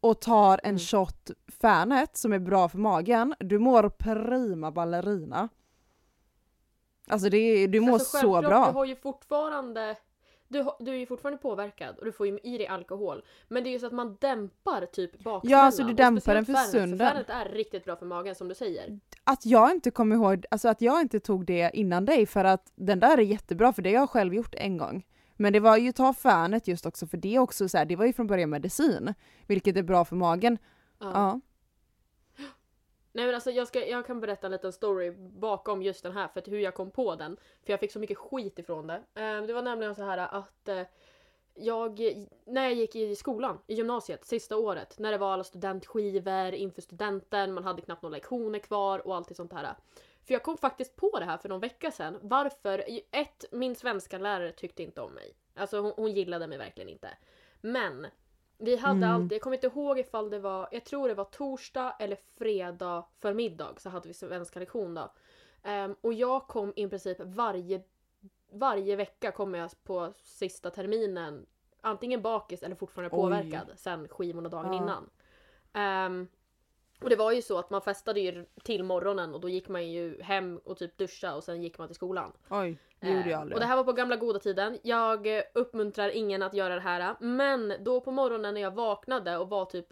[0.00, 0.78] och tar en Mm.
[0.78, 1.30] shot
[1.60, 5.48] Fanet som är bra för magen, du mår prima ballerina.
[7.06, 8.66] Alltså det, du mår Alltså, så bra.
[8.66, 9.96] Du har ju fortfarande
[10.48, 13.22] du, du är ju fortfarande påverkad och du får ju i dig alkohol.
[13.48, 15.58] Men det är ju så att man dämpar typ baksmällan.
[15.58, 16.98] Ja, alltså du dämpar den för stunden.
[16.98, 19.00] Fernet är riktigt bra för magen som du säger.
[19.24, 22.72] Att jag inte kom ihåg, alltså att jag inte tog det innan dig för att
[22.74, 25.06] den där är jättebra för det har jag själv gjort en gång.
[25.36, 28.06] Men det var ju ta Fanet just också för det också så här, det var
[28.06, 29.14] ju från början medicin.
[29.46, 30.58] Vilket är bra för magen.
[30.98, 31.10] Ja.
[31.14, 31.40] Ja.
[33.16, 36.28] Nej men alltså jag, ska, jag kan berätta en liten story bakom just den här
[36.28, 37.36] för att hur jag kom på den.
[37.64, 39.02] För jag fick så mycket skit ifrån det.
[39.14, 40.82] Ehm, det var nämligen så här att eh,
[41.54, 42.00] jag,
[42.44, 46.82] när jag gick i skolan, i gymnasiet, sista året, när det var alla studentskivor inför
[46.82, 49.74] studenten, man hade knappt några lektioner kvar och allt sånt här.
[50.26, 52.18] För jag kom faktiskt på det här för någon vecka sedan.
[52.22, 52.84] Varför?
[53.10, 55.34] Ett, min svenska lärare tyckte inte om mig.
[55.54, 57.08] Alltså hon, hon gillade mig verkligen inte.
[57.60, 58.06] Men
[58.58, 59.14] vi hade Mm.
[59.14, 63.04] alltid, jag kommer inte ihåg ifall det var, jag tror det var torsdag eller fredag
[63.20, 65.12] förmiddag så hade vi svenska lektion då.
[65.62, 67.82] Ehm, och jag kom i princip varje,
[68.52, 71.46] varje vecka kom jag på sista terminen
[71.80, 73.22] antingen bakis eller fortfarande Oj.
[73.22, 74.78] påverkad sen skivorna dagen Ja.
[74.82, 75.10] innan.
[75.72, 76.28] Ehm,
[77.02, 79.90] och det var ju så att man festade ju till morgonen och då gick man
[79.90, 82.32] ju hem och typ duscha och sen gick man till skolan.
[82.50, 83.56] Oj, det gjorde jag Eh, aldrig.
[83.56, 84.78] Och det här var på gamla goda tiden.
[84.82, 87.16] Jag uppmuntrar ingen att göra det här.
[87.20, 89.86] Men då på morgonen när jag vaknade och var typ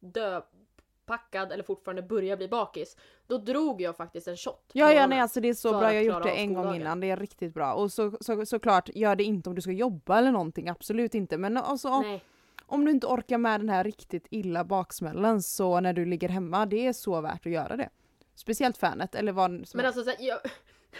[0.00, 2.96] döpackad eller fortfarande började bli bakis.
[3.26, 4.70] Då drog jag faktiskt en shot.
[4.72, 7.00] Ja, ja nej alltså det är så bra, jag har gjort det en gång innan,
[7.00, 7.74] det är riktigt bra.
[7.74, 11.38] Och så, så, såklart, gör det inte om du ska jobba eller någonting, absolut inte.
[11.38, 12.24] Men alltså, Nej.
[12.66, 16.66] Om du inte orkar med den här riktigt illa baksmällan så när du ligger hemma,
[16.66, 17.88] det är så värt att göra det.
[18.34, 20.38] Speciellt fanet eller vad som Men alltså så här, jag,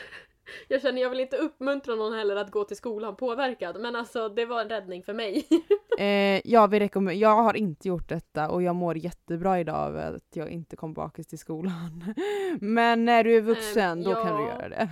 [0.68, 3.80] jag känner jag vill inte uppmuntra någon heller att gå till skolan påverkad.
[3.80, 5.46] Men alltså det var en räddning för mig.
[5.98, 9.96] Eh, jag, vill rekommend- jag har inte gjort detta och jag mår jättebra idag av
[9.96, 12.14] att jag inte kom bakis till skolan.
[12.60, 14.48] Men när du är vuxen Ehm, då kan du ja.
[14.48, 14.88] göra det.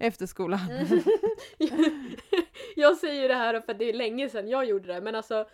[0.00, 0.60] Efter skolan.
[2.76, 5.14] jag säger ju det här för att det är länge sedan jag gjorde det men
[5.14, 5.46] alltså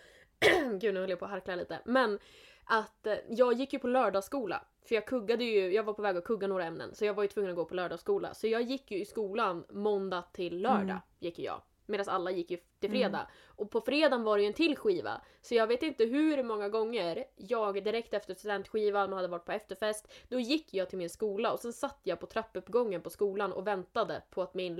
[0.79, 1.79] Gud nu höll jag på att harkla lite.
[1.85, 2.19] Men
[2.65, 4.63] att eh, jag gick ju på lördagsskola.
[4.85, 7.23] För jag kuggade ju, jag var på väg att kugga några ämnen så jag var
[7.23, 8.33] ju tvungen att gå på lördagsskola.
[8.33, 10.83] Så jag gick ju i skolan måndag till lördag.
[10.83, 11.01] Mm.
[11.19, 11.61] gick jag.
[11.85, 13.27] Medan alla gick ju till fredag.
[13.45, 15.21] Och på fredagen var det ju en till skiva.
[15.41, 19.51] Så jag vet inte hur många gånger jag direkt efter studentskivan, man hade varit på
[19.51, 23.53] efterfest, då gick jag till min skola och sen satt jag på trappuppgången på skolan
[23.53, 24.75] och väntade på att min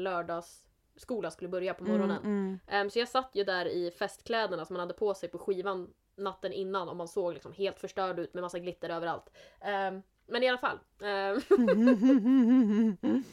[0.93, 2.17] lördagsskola skulle börja på morgonen.
[2.17, 2.59] Mm, mm.
[2.67, 5.89] Ehm, så jag satt ju där i festkläderna som man hade på sig på skivan
[6.17, 9.29] natten innan och man såg liksom helt förstörd ut med massa glitter överallt.
[9.61, 10.79] Ehm, men i alla fall.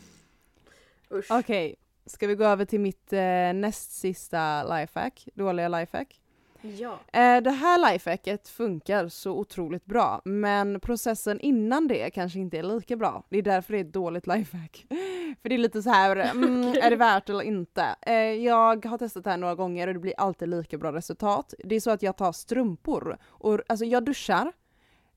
[1.11, 1.31] usch.
[1.31, 6.20] Okej, ska vi gå över till mitt eh, näst sista lifehack, dåliga lifehack.
[6.63, 6.99] Ja.
[7.13, 12.63] Eh, det här lifehacket funkar så otroligt bra, men processen innan det kanske inte är
[12.63, 13.23] lika bra.
[13.29, 14.87] Det är därför det är ett dåligt lifehack.
[15.43, 17.85] För det är lite så här, mm, är det värt eller inte?
[18.03, 21.55] Eh, jag har testat det här några gånger och det blir alltid lika bra resultat.
[21.65, 24.53] Det är så att jag tar strumpor och alltså jag duschar,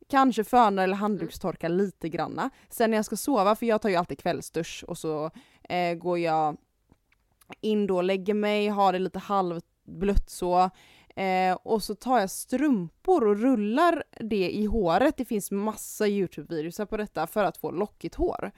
[0.09, 2.49] kanske fönar eller handdukstorkar lite granna.
[2.69, 5.31] Sen när jag ska sova, för jag tar ju alltid kvällsdusch och så
[5.63, 6.57] eh, går jag
[7.61, 10.69] in då, lägger mig, har det lite halvblött så.
[11.15, 15.17] Eh, och så tar jag strumpor och rullar det i håret.
[15.17, 18.51] Det finns massa Youtube-videos på detta för att få lockigt hår.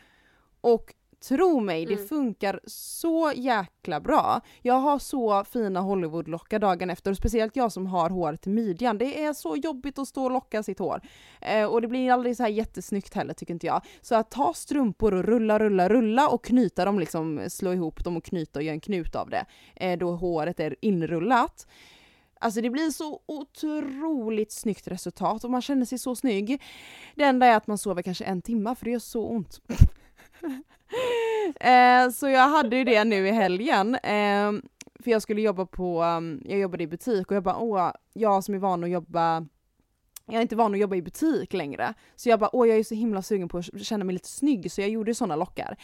[0.61, 0.93] Och
[1.27, 1.95] tro mig, Mm.
[1.95, 4.41] det funkar så jäkla bra.
[4.61, 8.97] Jag har så fina Hollywood-lockar dagen efter och speciellt jag som har hår till midjan.
[8.97, 11.01] Det är så jobbigt att stå och locka sitt hår.
[11.41, 13.81] Eh, och det blir aldrig så här jättesnyggt heller tycker inte jag.
[14.01, 18.17] Så att ta strumpor och rulla, rulla, rulla och knyta dem liksom, slå ihop dem
[18.17, 19.45] och knyta och göra en knut av det.
[19.75, 21.67] Eh, då håret är inrullat.
[22.39, 26.61] Alltså det blir så otroligt snyggt resultat och man känner sig så snygg.
[27.15, 29.61] Det enda är att man sover kanske en timme för det gör så ont.
[31.59, 33.95] eh, så jag hade ju det nu i helgen.
[33.95, 34.51] Eh,
[34.99, 38.43] för jag skulle jobba på, mm, jag jobbade i butik och jag bara åh, jag
[38.43, 39.47] som är van att jobba
[40.27, 41.93] jag är inte van att jobba i butik längre.
[42.15, 44.71] Så jag bara åh jag är så himla sugen på att känna mig lite snygg
[44.71, 45.77] så jag gjorde sådana lockar.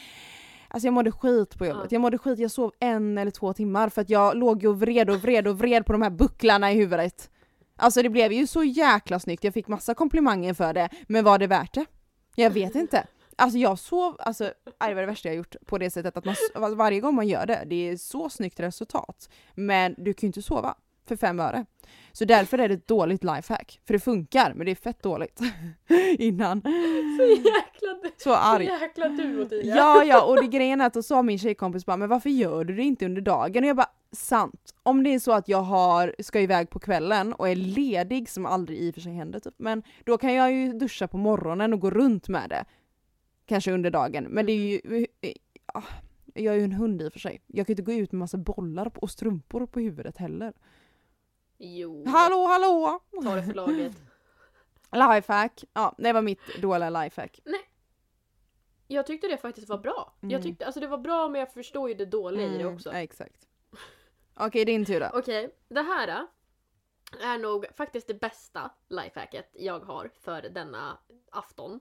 [0.73, 1.91] Alltså jag mådde skit på jobbet.
[1.91, 1.95] Ja.
[1.95, 4.79] Jag mådde skit, jag sov en eller två timmar för att jag låg ju och
[4.79, 7.29] vred och vred och vred på de här bucklarna i huvudet.
[7.75, 11.39] Alltså det blev ju så jäkla snyggt, jag fick massa komplimanger för det, men var
[11.39, 11.85] det värt det?
[12.35, 13.07] Jag vet inte.
[13.35, 14.43] Alltså jag sov, alltså
[14.79, 16.35] det var det värsta jag gjort på det sättet att man,
[16.77, 19.29] varje gång man gör det, det är så snyggt resultat.
[19.55, 20.75] Men du kan ju inte sova
[21.11, 21.65] för fem öre.
[22.11, 23.79] Så därför är det ett dåligt lifehack.
[23.87, 25.39] För det funkar, men det är fett dåligt.
[26.17, 26.61] Innan.
[27.17, 28.67] Så jäkla, Så arg.
[28.67, 29.51] så jäkla du och.
[29.63, 32.63] Ja, ja, och det grejen är att då sa min tjejkompis bara, men varför gör
[32.63, 33.63] du det inte under dagen?
[33.63, 34.73] Och jag bara, sant.
[34.83, 38.45] Om det är så att jag har, ska iväg på kvällen och är ledig, som
[38.45, 41.73] aldrig i och för sig händer typ, men då kan jag ju duscha på morgonen
[41.73, 42.65] och gå runt med det.
[43.45, 45.05] Kanske under dagen, men det är ju,
[45.73, 45.83] ja,
[46.33, 47.41] jag är ju en hund i och för sig.
[47.47, 50.53] Jag kan ju inte gå ut med massa bollar och strumpor på huvudet heller.
[51.63, 52.03] Jo.
[52.07, 52.99] Hallå, hallå!
[53.23, 53.93] Ta det för laget.
[54.91, 55.63] Lifehack.
[55.73, 57.39] Ja, det var mitt dåliga lifehack.
[58.87, 60.13] Jag tyckte det faktiskt var bra.
[60.21, 60.31] Mm.
[60.31, 62.75] Jag tyckte, alltså det var bra men jag förstår ju det dåliga i det Mm,
[62.75, 62.89] också.
[62.93, 63.47] ja, exakt.
[64.35, 65.09] Okej, din tur då.
[65.13, 70.97] Okej, det här äh, är nog faktiskt det bästa lifehacket jag har för denna
[71.31, 71.79] afton.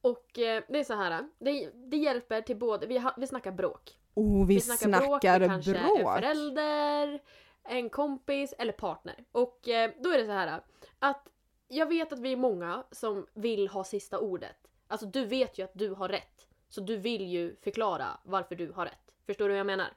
[0.00, 3.26] Och eh, det är så här, äh, det, det hjälper till både, vi, ha, vi
[3.26, 3.98] snackar bråk.
[4.14, 6.14] Oh, vi, Vi snackar, snackar bråk, det kanske är bråk.
[6.14, 7.20] förälder,
[7.68, 9.24] en kompis eller partner.
[9.32, 10.60] Och eh, då är det så här
[10.98, 11.28] att
[11.68, 14.56] jag vet att vi är många som vill ha sista ordet.
[14.88, 16.48] Alltså du vet ju att du har rätt.
[16.68, 19.14] Så du vill ju förklara varför du har rätt.
[19.26, 19.92] Förstår du vad jag menar?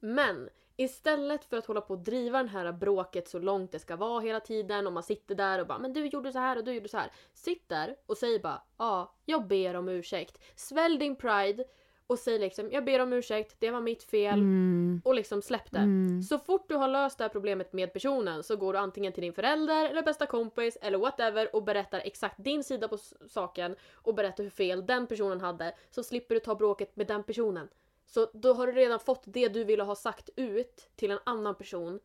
[0.00, 3.96] Men istället för att hålla på och driva det här bråket så långt det ska
[3.96, 6.64] vara hela tiden och man sitter där och bara men du gjorde så här och
[6.64, 7.12] du gjorde så här.
[7.34, 10.38] Sitt där och säg bara ja, jag ber om ursäkt.
[10.54, 11.64] Svälj din pride
[12.12, 15.02] och säg liksom jag ber om ursäkt, det var mitt fel Mm.
[15.04, 15.78] och liksom släpp det.
[15.78, 16.22] Mm.
[16.22, 19.22] Så fort du har löst det här problemet med personen så går du antingen till
[19.22, 22.98] din förälder eller bästa kompis eller whatever och berättar exakt din sida på
[23.28, 27.22] saken och berättar hur fel den personen hade så slipper du ta bråket med den
[27.22, 27.68] personen.
[28.06, 31.54] Så då har du redan fått det du ville ha sagt ut till en annan
[31.54, 32.00] person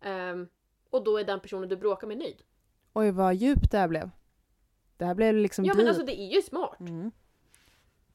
[0.00, 0.48] ehm,
[0.90, 2.42] och då är den personen du bråkar med nöjd.
[2.92, 4.10] Oj, vad djupt det här blev.
[4.96, 6.80] Det här blev liksom Ja men alltså det är ju smart.
[6.80, 7.10] Mm.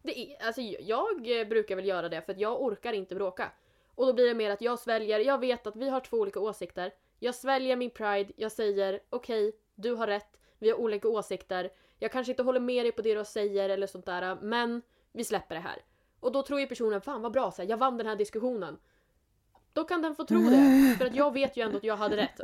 [0.02, 3.52] Det är, alltså, jag brukar väl göra det för att jag orkar inte bråka.
[3.96, 6.40] Och då blir det mer att jag sväljer, jag vet att vi har två olika
[6.40, 6.94] åsikter.
[7.20, 11.72] Jag sväljer min pride, jag säger okej, du har rätt, vi har olika åsikter.
[12.00, 15.24] Jag kanske inte håller med dig på det du säger eller sånt där, men vi
[15.24, 15.82] släpper det här.
[16.20, 18.80] Och då tror ju personen, fan vad bra, så här, jag vann den här diskussionen.
[19.74, 22.18] Då kan den få tro det, för att jag vet ju ändå att jag hade
[22.18, 22.40] rätt.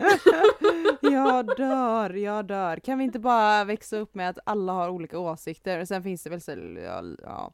[1.01, 2.77] Jag dör, jag dör.
[2.77, 5.85] Kan vi inte bara växa upp med att alla har olika åsikter?
[5.85, 6.51] Sen finns det väl så,
[6.85, 7.53] ja, ja.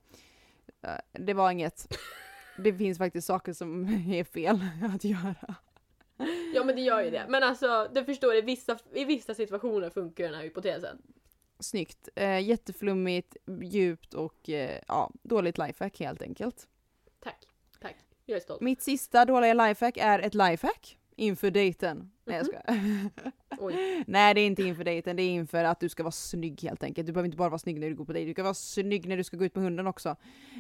[0.84, 1.98] Eh, Det var inget.
[2.58, 3.84] Det finns faktiskt saker som
[4.14, 4.60] är fel
[4.96, 5.56] att göra.
[6.54, 7.26] Ja men det gör ju det.
[7.30, 10.98] Men alltså, du förstår, i vissa, i vissa situationer funkar den här hypotesen.
[11.60, 12.10] Snyggt.
[12.16, 16.68] Eh, jätteflummigt, djupt och eh, ja, dåligt lifehack helt enkelt.
[18.26, 18.62] Jag är stolt.
[18.62, 22.12] Mitt sista dåliga lifehack är ett lifehack inför dejten.
[22.26, 22.64] Nej jag skojar.
[23.60, 24.04] Oj.
[24.08, 26.84] Nej det är inte inför dejten, det är inför att du ska vara snygg helt
[26.84, 27.08] enkelt.
[27.08, 29.08] Du behöver inte bara vara snygg när du går på dejt, du ska vara snygg
[29.08, 30.10] när du ska gå ut med hunden också.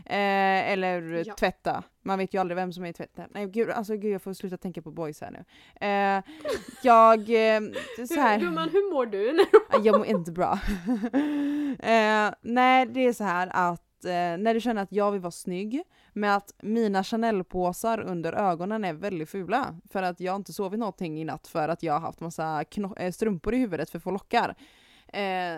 [0.05, 1.33] Eh, eller Ja.
[1.35, 1.83] tvätta.
[2.01, 3.29] Man vet ju aldrig vem som är i tvätten.
[3.33, 5.43] Nej gud, alltså gud jag får sluta tänka på boys här nu.
[5.87, 6.23] Eh,
[6.83, 7.61] jag, eh,
[8.07, 8.39] så här.
[8.39, 9.45] Hur, gumman, hur mår du?
[9.83, 10.51] Jag mår inte bra.
[11.79, 15.31] eh, nej, det är så här att eh, när du känner att jag vill vara
[15.31, 15.83] snygg,
[16.15, 21.21] med att mina Chanel-påsar under ögonen är väldigt fula, för att jag inte sovit någonting
[21.21, 22.65] i natt för att jag har haft massa
[22.97, 24.55] eh, strumpor i huvudet för att få lockar.
[25.07, 25.57] Eh,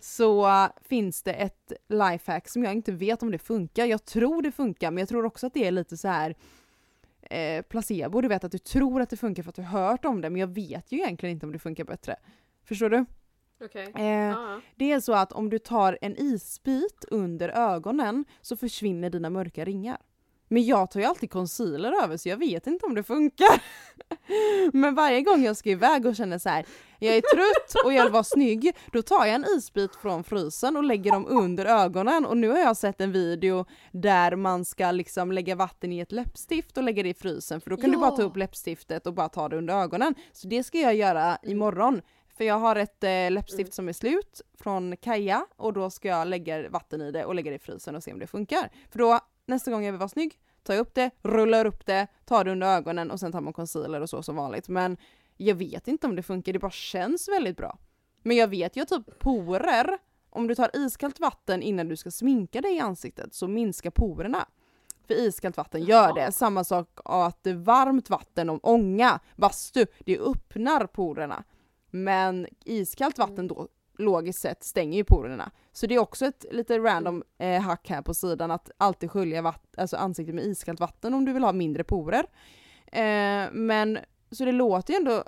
[0.00, 3.86] så finns det ett lifehack som jag inte vet om det funkar.
[3.86, 6.34] Jag tror det funkar, men jag tror också att det är lite så här
[7.22, 8.20] eh, placebo.
[8.20, 10.30] Du vet att du tror att det funkar för att du har hört om det,
[10.30, 12.16] men jag vet ju egentligen inte om det funkar bättre.
[12.64, 13.04] Förstår du?
[13.64, 13.92] Okej.
[13.96, 14.60] Eh, Ja.
[14.76, 19.64] det är så att om du tar en isbit under ögonen så försvinner dina mörka
[19.64, 19.98] ringar.
[20.48, 23.62] Men jag tar ju alltid concealer över så jag vet inte om det funkar.
[24.72, 26.66] Men varje gång jag ska iväg och känner så här,
[26.98, 30.76] jag är trött och jag vill vara snygg, då tar jag en isbit från frysen
[30.76, 34.90] och lägger dem under ögonen och nu har jag sett en video där man ska
[34.90, 37.96] liksom lägga vatten i ett läppstift och lägga det i frysen för då kan Ja.
[37.96, 40.14] du bara ta upp läppstiftet och bara ta det under ögonen.
[40.32, 42.02] Så det ska jag göra imorgon.
[42.36, 43.72] För jag har ett eh, läppstift Mm.
[43.72, 47.50] som är slut från Kaja och då ska jag lägga vatten i det och lägga
[47.50, 48.70] det i frysen och se om det funkar.
[48.90, 52.06] För då nästa gång jag vill vara snygg tar jag upp det, rullar upp det,
[52.24, 54.68] tar det under ögonen och sen tar man concealer och så som vanligt.
[54.68, 54.96] Men
[55.36, 57.78] jag vet inte om det funkar, det bara känns väldigt bra.
[58.22, 59.98] Men jag vet ju att typ porer,
[60.30, 64.48] om du tar iskallt vatten innan du ska sminka dig i ansiktet så minskar porerna.
[65.06, 66.32] För iskallt vatten gör det.
[66.32, 71.44] Samma sak att varmt vatten och ånga, bastu, det öppnar porerna.
[72.04, 73.68] Men iskallt vatten då
[73.98, 75.50] logiskt sett stänger ju porerna.
[75.72, 79.42] Så det är också ett lite random eh, hack här på sidan att alltid skölja
[79.42, 82.26] vatt- alltså ansiktet med iskallt vatten om du vill ha mindre porer.
[82.86, 83.98] Eh, men
[84.30, 85.24] så det låter ju ändå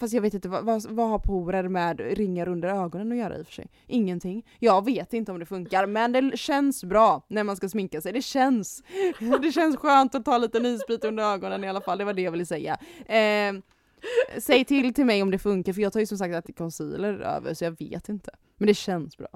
[0.00, 3.38] Fast jag vet inte, vad, vad, vad har porer med ringar under ögonen att göra
[3.38, 3.70] i och för sig?
[3.86, 4.46] Ingenting.
[4.58, 8.12] Jag vet inte om det funkar, men det känns bra när man ska sminka sig.
[8.12, 8.82] Det känns,
[9.42, 12.12] det känns skönt att ta en liten isbit under ögonen i alla fall, det var
[12.12, 12.78] det jag ville säga.
[13.06, 13.52] Eh,
[14.38, 17.20] säg till till mig om det funkar, för jag tar ju som sagt alltid concealer
[17.20, 18.30] över, så jag vet inte.
[18.56, 19.28] Men det känns bra.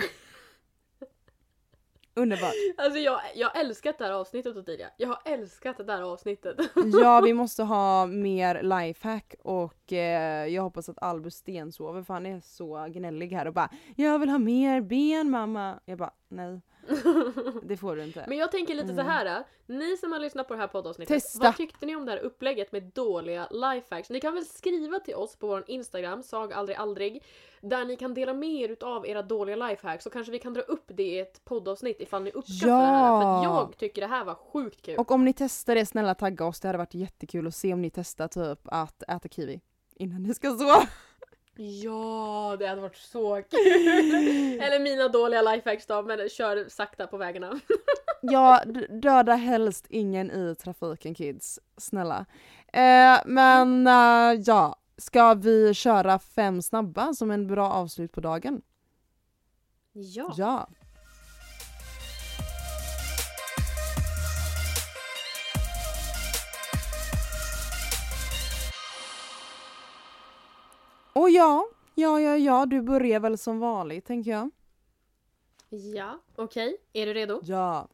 [2.15, 2.53] Underbart.
[2.77, 4.91] Alltså jag, jag har älskat det här avsnittet Ottilia.
[4.97, 6.57] Jag har älskat det här avsnittet.
[7.03, 12.27] Ja, vi måste ha mer lifehack och eh, jag hoppas att Albus stensover för han
[12.27, 15.81] är så gnällig här och bara “Jag vill ha mer ben mamma”.
[15.85, 16.61] Jag bara “Nej,
[17.62, 18.24] det får du inte”.
[18.28, 18.97] Men jag tänker lite Mm.
[18.97, 19.26] så här.
[19.26, 21.22] äh, Ni som har lyssnat på det här poddavsnittet.
[21.22, 21.39] Testa.
[21.45, 24.11] Vad tyckte ni om det här upplägget med dåliga lifehacks?
[24.11, 27.24] Ni kan väl skriva till oss på vår Instagram, sag aldrig aldrig.
[27.61, 30.05] Där ni kan dela med er utav era dåliga lifehacks.
[30.05, 33.20] Så kanske vi kan dra upp det i ett poddavsnitt ifall ni uppskattar det här.
[33.20, 33.59] För att Ja.
[33.68, 34.99] jag tycker det här var sjukt kul.
[34.99, 36.61] Och om ni testar det, snälla tagga oss.
[36.61, 39.61] Det hade varit jättekul att se om ni testar typ att äta kiwi
[39.95, 40.83] innan ni ska sova.
[41.57, 44.61] Ja, det hade varit så kul!
[44.61, 47.61] Eller mina dåliga lifehacks då, men kör sakta på vägarna.
[48.20, 48.62] Ja,
[49.03, 51.61] döda helst ingen i trafiken kids.
[51.76, 52.26] Snälla.
[52.72, 58.62] Eh, men eh, ja, ska vi köra fem snabba som en bra avslut på dagen?
[59.92, 60.34] Ja.
[60.36, 60.68] Ja.
[71.13, 74.51] Och ja, ja, ja, ja, du börjar väl som vanligt tänker jag.
[75.69, 76.77] Ja, okej.
[76.93, 77.41] Är du redo?
[77.43, 77.89] Ja.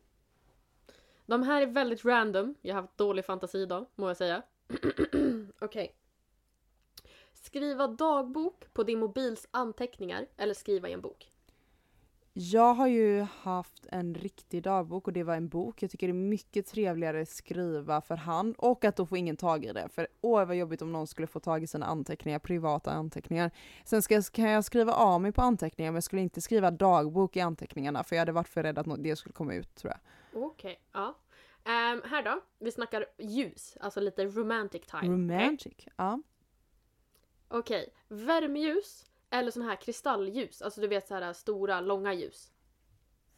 [1.27, 2.55] De här är väldigt random.
[2.63, 4.43] Jag har haft dålig fantasi idag, må jag säga.
[5.61, 5.95] Okej.
[7.35, 11.31] Skriva dagbok på din mobils anteckningar eller skriva i en bok.
[12.41, 15.83] Jag har ju haft en riktig dagbok och det var en bok.
[15.83, 19.37] Jag tycker det är mycket trevligare att skriva för hand och att då får ingen
[19.37, 19.89] tag i det.
[19.89, 23.51] För åh vad jobbigt om någon skulle få tag i sina anteckningar, privata anteckningar.
[23.85, 27.37] Sen ska, kan jag skriva av mig på anteckningar men jag skulle inte skriva dagbok
[27.37, 30.43] i anteckningarna för jag hade varit för rädd att det skulle komma ut tror jag.
[30.45, 31.19] Okej, ja.
[31.65, 32.41] Ehm, här då.
[32.59, 35.15] Vi snackar ljus, alltså lite romantic time.
[35.15, 36.23] Romantic, ja.
[37.49, 40.63] Okej, värmeljus eller sån här kristallljus.
[40.63, 42.53] Alltså du vet så här stora, långa ljus.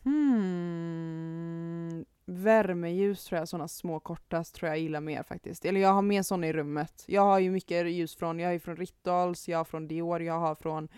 [0.04, 2.04] Hmm.
[2.24, 5.64] Värmeljus tror jag, sådana små korta tror jag gillar mer faktiskt.
[5.64, 7.04] Eller jag har mer sådana i rummet.
[7.06, 10.22] Jag har ju mycket ljus från, jag har ju från Rittals, jag har från Dior,
[10.22, 10.88] jag har från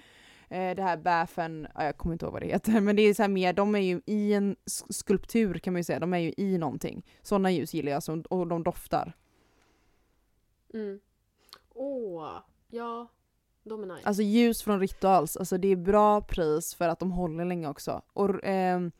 [0.48, 3.14] eh, det här Bafen, ja, jag kommer inte ihåg vad det heter, men det är
[3.14, 6.14] så här mer, de är ju i en sk- skulptur kan man ju säga, de
[6.14, 7.06] är ju i någonting.
[7.22, 9.12] Sådana ljus gillar jag som, och de doftar.
[10.74, 11.00] Mm.
[11.74, 12.38] Åh,
[12.68, 13.08] ja.
[13.64, 14.08] De är nice.
[14.08, 18.02] Alltså ljus från Rittals, alltså det är bra pris för att de håller länge också.
[18.12, 18.92] Och ehm,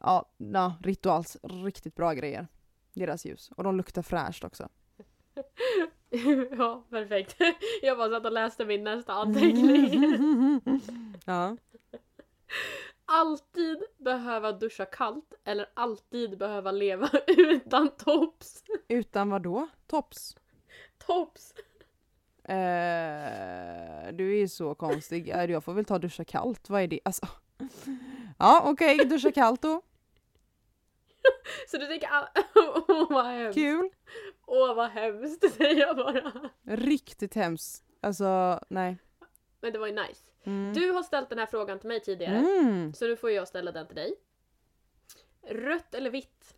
[0.00, 2.48] ja, na, Rituals, riktigt bra grejer.
[2.92, 3.50] Deras ljus.
[3.56, 4.68] Och de luktar fräscht också.
[6.58, 7.36] ja, perfekt.
[7.82, 10.60] Jag bara satt och läste min nästa anteckning.
[11.24, 11.56] ja.
[13.04, 18.64] alltid behöva duscha kallt eller alltid behöva leva utan tops.
[18.88, 19.68] Utan vad då?
[19.86, 20.36] Tops?
[21.06, 21.54] Tops!
[22.48, 25.28] Eh, du är ju så konstig.
[25.28, 26.70] Jag får väl ta duscha kallt.
[26.70, 27.00] Vad är det?
[27.04, 27.26] Alltså.
[28.38, 29.82] Ja okej, duscha kallt då.
[31.68, 32.08] Så du tänker,
[32.88, 33.54] åh vad hemskt.
[33.54, 33.90] Kul.
[34.46, 36.50] Åh vad hemskt säger jag bara.
[36.62, 37.84] Riktigt hemskt.
[38.00, 38.98] Alltså nej.
[39.60, 40.22] Men det var ju nice.
[40.44, 40.72] Mm.
[40.72, 42.36] Du har ställt den här frågan till mig tidigare.
[42.36, 42.94] Mm.
[42.94, 44.14] Så nu får jag ställa den till dig.
[45.48, 46.54] Rött eller vitt?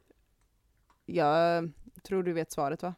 [1.07, 1.71] Jag
[2.03, 2.95] tror du vet svaret va?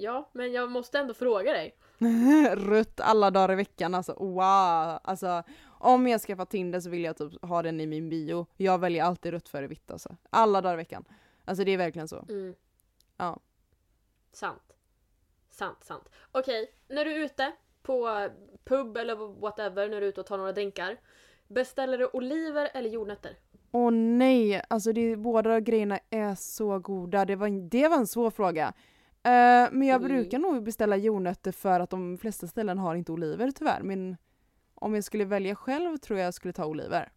[0.00, 1.76] Ja, men jag måste ändå fråga dig.
[2.56, 4.98] Rött alla dagar i veckan alltså wow!
[5.04, 8.46] Alltså om jag skaffar Tinder så vill jag typ ha den i min bio.
[8.56, 10.16] Jag väljer alltid rött före vitt alltså.
[10.30, 11.04] Alla dagar i veckan.
[11.44, 12.24] Alltså det är verkligen så.
[12.28, 12.54] Mm.
[13.16, 13.38] Ja.
[14.32, 14.76] Sant.
[15.50, 16.08] Sant, sant.
[16.32, 18.28] Okej, när du är ute på
[18.64, 20.96] pub eller whatever, när du är ute och tar några drinkar.
[21.48, 23.36] Beställer du oliver eller jordnötter?
[23.72, 27.24] Åh nej, alltså det, båda grejerna är så goda.
[27.24, 28.72] Det var, det var en svår fråga.
[29.22, 30.08] Eh, men jag Mm.
[30.08, 33.82] brukar nog beställa jordnötter för att de flesta ställen har inte oliver tyvärr.
[33.82, 34.16] Men
[34.74, 37.12] om jag skulle välja själv tror jag jag skulle ta oliver.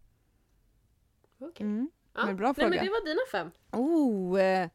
[1.40, 1.66] Okej.
[1.66, 1.90] Mm.
[2.14, 2.26] Ja.
[2.26, 2.68] men bra Nej fråga.
[2.68, 3.50] men det var dina fem.
[3.72, 4.68] Oh, eh,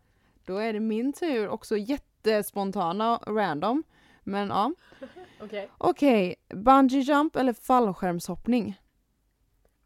[0.46, 1.48] då är det min tur.
[1.50, 3.84] Också jättespontana och random.
[4.24, 4.72] Men ja.
[5.42, 5.70] Okej.
[5.78, 8.82] Okej, bungee jump eller fallskärmshoppning?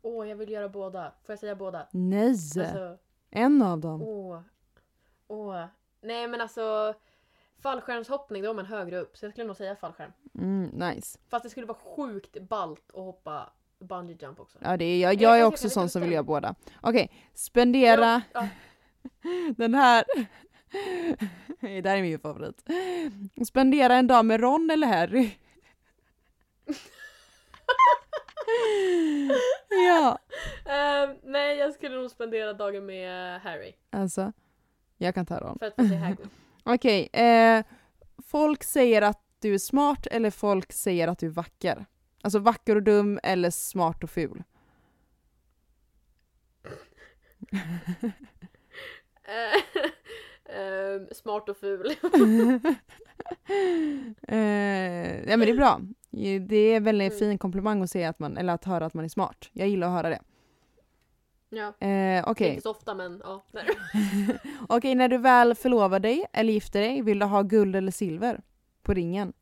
[0.02, 1.14] Åh, jag vill göra båda.
[1.24, 1.88] Får jag säga båda?
[1.92, 2.98] Nej, Alltså,
[3.30, 4.02] en av dem.
[4.02, 4.40] åh.
[5.28, 5.66] Åh.
[6.02, 6.94] Nej men alltså.
[7.62, 9.18] Fallskärmshoppning, då är man högre upp.
[9.18, 10.12] Så jag skulle nog säga fallskärm.
[10.36, 11.20] Mm, nice.
[11.30, 13.50] Fast det skulle vara sjukt ballt att hoppa
[13.80, 14.58] bungee jump också.
[14.62, 16.56] Ja, det är, jag, Jag- jag är också sån som vill göra båda.
[16.82, 18.48] Okej, spendera Ja,
[19.58, 20.04] den här.
[21.62, 22.70] det där är min favorit.
[23.48, 25.32] Spendera en dag med Ron eller Harry?
[29.88, 30.20] ja,
[30.66, 33.74] Ehm, nej, jag skulle nog spendera dagen med Harry.
[33.90, 34.34] alltså.
[34.98, 35.60] Jag kan ta Ron.
[35.60, 36.30] För att få se Hagrid.
[36.64, 37.64] Okej, eh,
[38.26, 41.86] folk säger att du är smart eller folk säger att du är vacker?
[42.22, 44.44] Alltså vacker och dum eller smart och ful?
[49.24, 49.62] Eh,
[50.56, 51.86] ehm, smart och ful.
[54.28, 55.82] eh, ja men det är bra.
[56.48, 57.20] Det är en väldigt Mm.
[57.20, 59.50] fin komplimang att säga att man, eller att höra att man är smart.
[59.54, 60.20] Jag gillar att höra det.
[61.54, 63.44] Ja, Eh, Okej, inte så ofta men ja.
[64.70, 68.42] Okej, när du väl förlovar dig eller gifter dig, vill du ha guld eller silver
[68.82, 69.34] på ringen?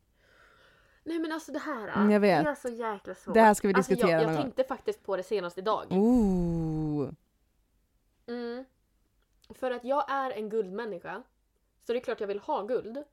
[1.04, 2.46] nej men alltså det här Mm, jag vet.
[2.46, 3.34] är så jäkla svårt.
[3.34, 4.42] Det här ska vi Alltså, diskutera jag, någon jag gång.
[4.52, 5.86] tänkte faktiskt på det senast idag.
[5.90, 7.10] Ooh.
[8.28, 8.64] Mm.
[9.54, 11.22] För att jag är en guldmänniska.
[11.86, 13.04] Så det är klart jag vill ha guld.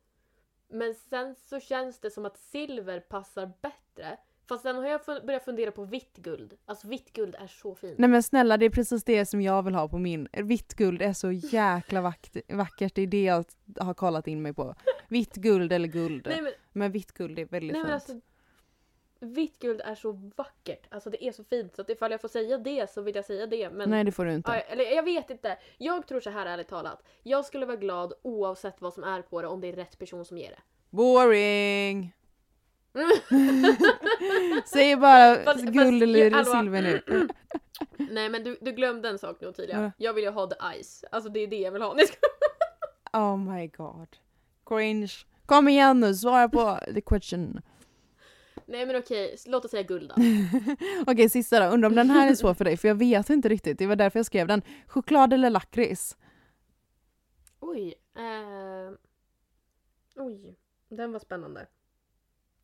[0.67, 4.17] Men sen så känns det som att silver passar bättre.
[4.47, 6.53] Fast sen har jag börjat fundera på vitt guld.
[6.65, 7.97] Alltså vitt guld är så fint.
[7.97, 10.27] Nej men snälla, det är precis det som jag vill ha på min.
[10.33, 12.01] Vitt guld är så jäkla
[12.47, 13.45] vackert, det är det jag
[13.79, 14.75] har kollat in mig på.
[15.07, 16.27] Vitt guld eller guld.
[16.29, 18.09] Nej men, Men vitt guld är väldigt nej, men fint.
[18.09, 18.27] alltså.
[19.19, 20.87] Vitt guld är så vackert.
[20.89, 21.75] Alltså det är så fint.
[21.75, 23.69] Så att ifall jag får säga det så vill jag säga det.
[23.69, 24.51] Men Nej det får du inte.
[24.51, 25.57] Eller jag vet inte.
[25.77, 27.03] Jag tror så här ärligt talat.
[27.23, 30.25] Jag skulle vara glad oavsett vad som är på det om det är rätt person
[30.25, 30.59] som ger det.
[30.89, 32.13] Boring!
[34.65, 36.45] Säg bara Fast- guld fast- eller hallå.
[36.45, 37.27] silver nu.
[38.11, 39.83] Nej men du, du glömde en sak nu tydligen.
[39.83, 39.91] Ja.
[39.97, 41.03] Jag vill ju ha the ice.
[41.11, 41.95] Alltså det är det jag vill ha.
[43.13, 44.07] Oh my god.
[44.65, 45.11] Cringe.
[45.45, 47.61] Kom igen nu, svara på the question.
[48.65, 50.15] Nej men okej, låt oss säga guld då.
[51.11, 51.73] Okej, sista då.
[51.73, 53.77] Undrar om den här är svår för dig, för jag vet inte riktigt.
[53.79, 54.61] Det var därför jag skrev den.
[54.87, 56.17] Choklad eller lakrits?
[57.59, 57.93] Oj.
[58.17, 58.93] Eh,
[60.15, 60.55] oj.
[60.89, 61.67] Den var spännande.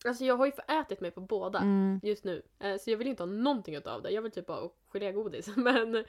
[0.06, 2.00] Alltså jag har ju förätit mig på båda Mm.
[2.04, 2.42] just nu.
[2.60, 4.10] Eh, så jag vill inte ha någonting utav det.
[4.12, 5.48] Jag vill typ ha gelégodis.
[5.56, 6.06] Men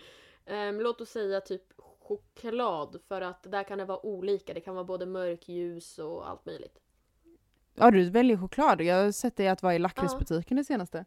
[0.47, 1.63] ehm, låt oss säga typ
[2.01, 3.01] choklad.
[3.09, 4.55] För att där kan det vara olika.
[4.55, 6.79] Det kan vara både mörk, ljus och allt möjligt.
[7.75, 8.81] Ja, du väljer choklad.
[8.81, 11.05] Jag har sett dig att vara i lakritsbutiken det senaste.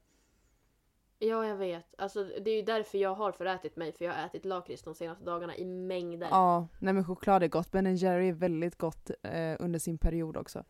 [1.20, 1.96] Ja, jag vet.
[1.98, 3.92] Alltså, det är ju därför jag har förätit mig.
[3.92, 6.28] För jag har ätit lakrits de senaste dagarna i mängder.
[6.32, 7.72] Ja, nej men choklad är gott.
[7.72, 10.64] Ben Jerry är väldigt gott eh, under sin period också.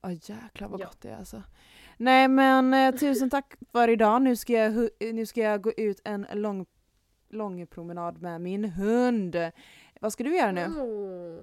[0.00, 0.84] Ja jäklar vad Ja.
[0.86, 1.42] gott det är alltså.
[1.96, 4.22] Nej men eh, tusen tack för idag.
[4.22, 6.66] Nu ska jag, nu ska jag gå ut en lång,
[7.28, 9.36] lång promenad med min hund.
[10.00, 10.60] Vad ska du göra nu?
[10.64, 11.40] Mm.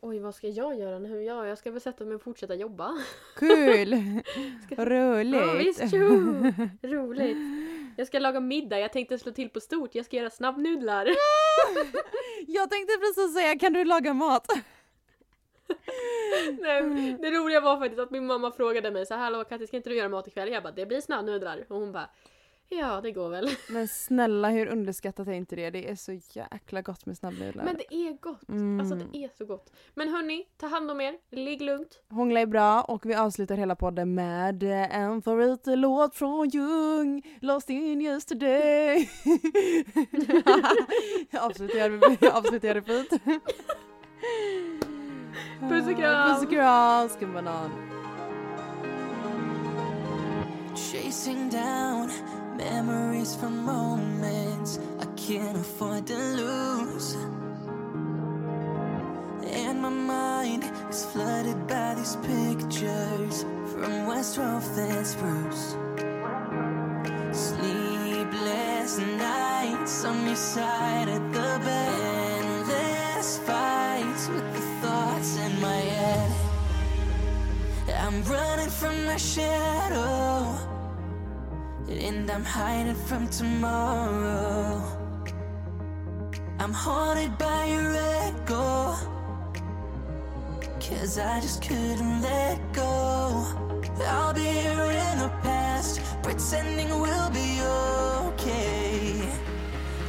[0.00, 1.22] Oj, vad ska jag göra nu?
[1.22, 2.92] Ja, jag ska väl sätta mig och fortsätta jobba.
[3.36, 3.96] Kul!
[4.66, 5.40] Ska- Roligt!
[5.40, 5.98] Ja, visst, tjo!
[6.82, 7.36] Roligt.
[7.96, 8.78] Jag ska laga middag.
[8.80, 9.94] Jag tänkte slå till på stort.
[9.94, 11.08] Jag ska göra snabbnudlar.
[12.46, 14.46] Jag tänkte precis säga, kan du laga mat?
[16.60, 19.66] Nej, men det roliga var faktiskt att min mamma frågade mig så här, Hallå Katja,
[19.66, 20.48] ska inte du göra mat ikväll?
[20.52, 21.64] Jag bara, det blir snabbnudlar.
[21.68, 22.10] Och hon bara,
[22.68, 23.48] ja det går väl.
[23.70, 25.70] Men snälla hur underskattat är inte det?
[25.70, 27.64] Det är så jäkla gott med snabbnudlar.
[27.64, 28.48] Men det är gott.
[28.48, 28.80] Mm.
[28.80, 29.72] Alltså det är så gott.
[29.94, 31.14] Men hörni, ta hand om er.
[31.30, 32.02] Ligg lugnt.
[32.10, 37.70] Hångla är bra och vi avslutar hela podden med eh, en favoritlåt från Jung, Lost
[37.70, 39.10] in yesterday.
[41.40, 41.78] avslutar
[42.68, 43.10] jag det fint?
[45.60, 46.34] Puss och kram.
[46.34, 47.70] Puss och kram, skumbanan.
[50.74, 52.10] Chasing down
[52.56, 57.16] memories from moments I can't afford to lose.
[59.52, 65.76] And my mind is flooded by these pictures from West and Spruce.
[67.32, 72.05] Sleepless nights on your side of the bed,
[78.06, 80.56] I'm running from my shadow,
[81.88, 84.80] and I'm hiding from tomorrow.
[86.60, 88.94] I'm haunted by your echo,
[90.78, 93.44] cause I just couldn't let go.
[94.06, 97.60] I'll be here in the past, pretending we'll be
[98.28, 99.28] okay.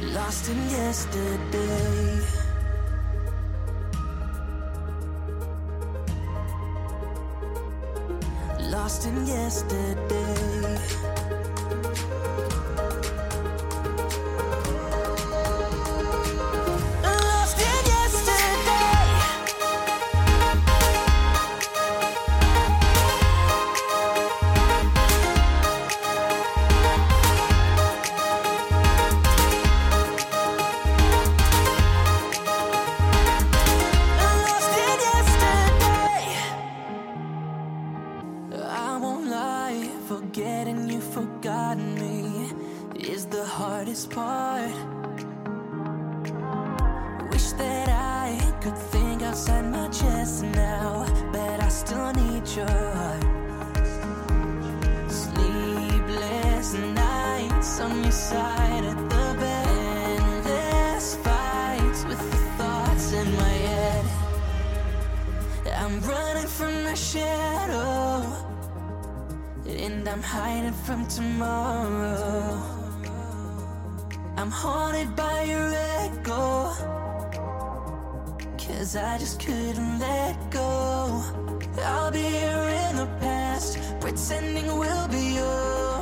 [0.02, 2.37] Lost in yesterday.
[9.48, 10.27] Yesterday.
[66.98, 68.26] Shadow,
[69.66, 72.60] and I'm hiding from tomorrow.
[74.36, 75.72] I'm haunted by your
[76.02, 76.74] echo,
[78.58, 81.22] cause I just couldn't let go.
[81.84, 85.38] I'll be here in the past, pretending we'll be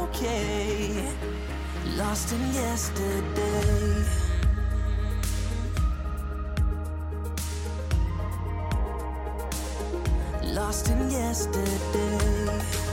[0.04, 1.14] okay.
[1.96, 4.25] Lost in yesterday.
[10.86, 12.85] Lost in yesterday.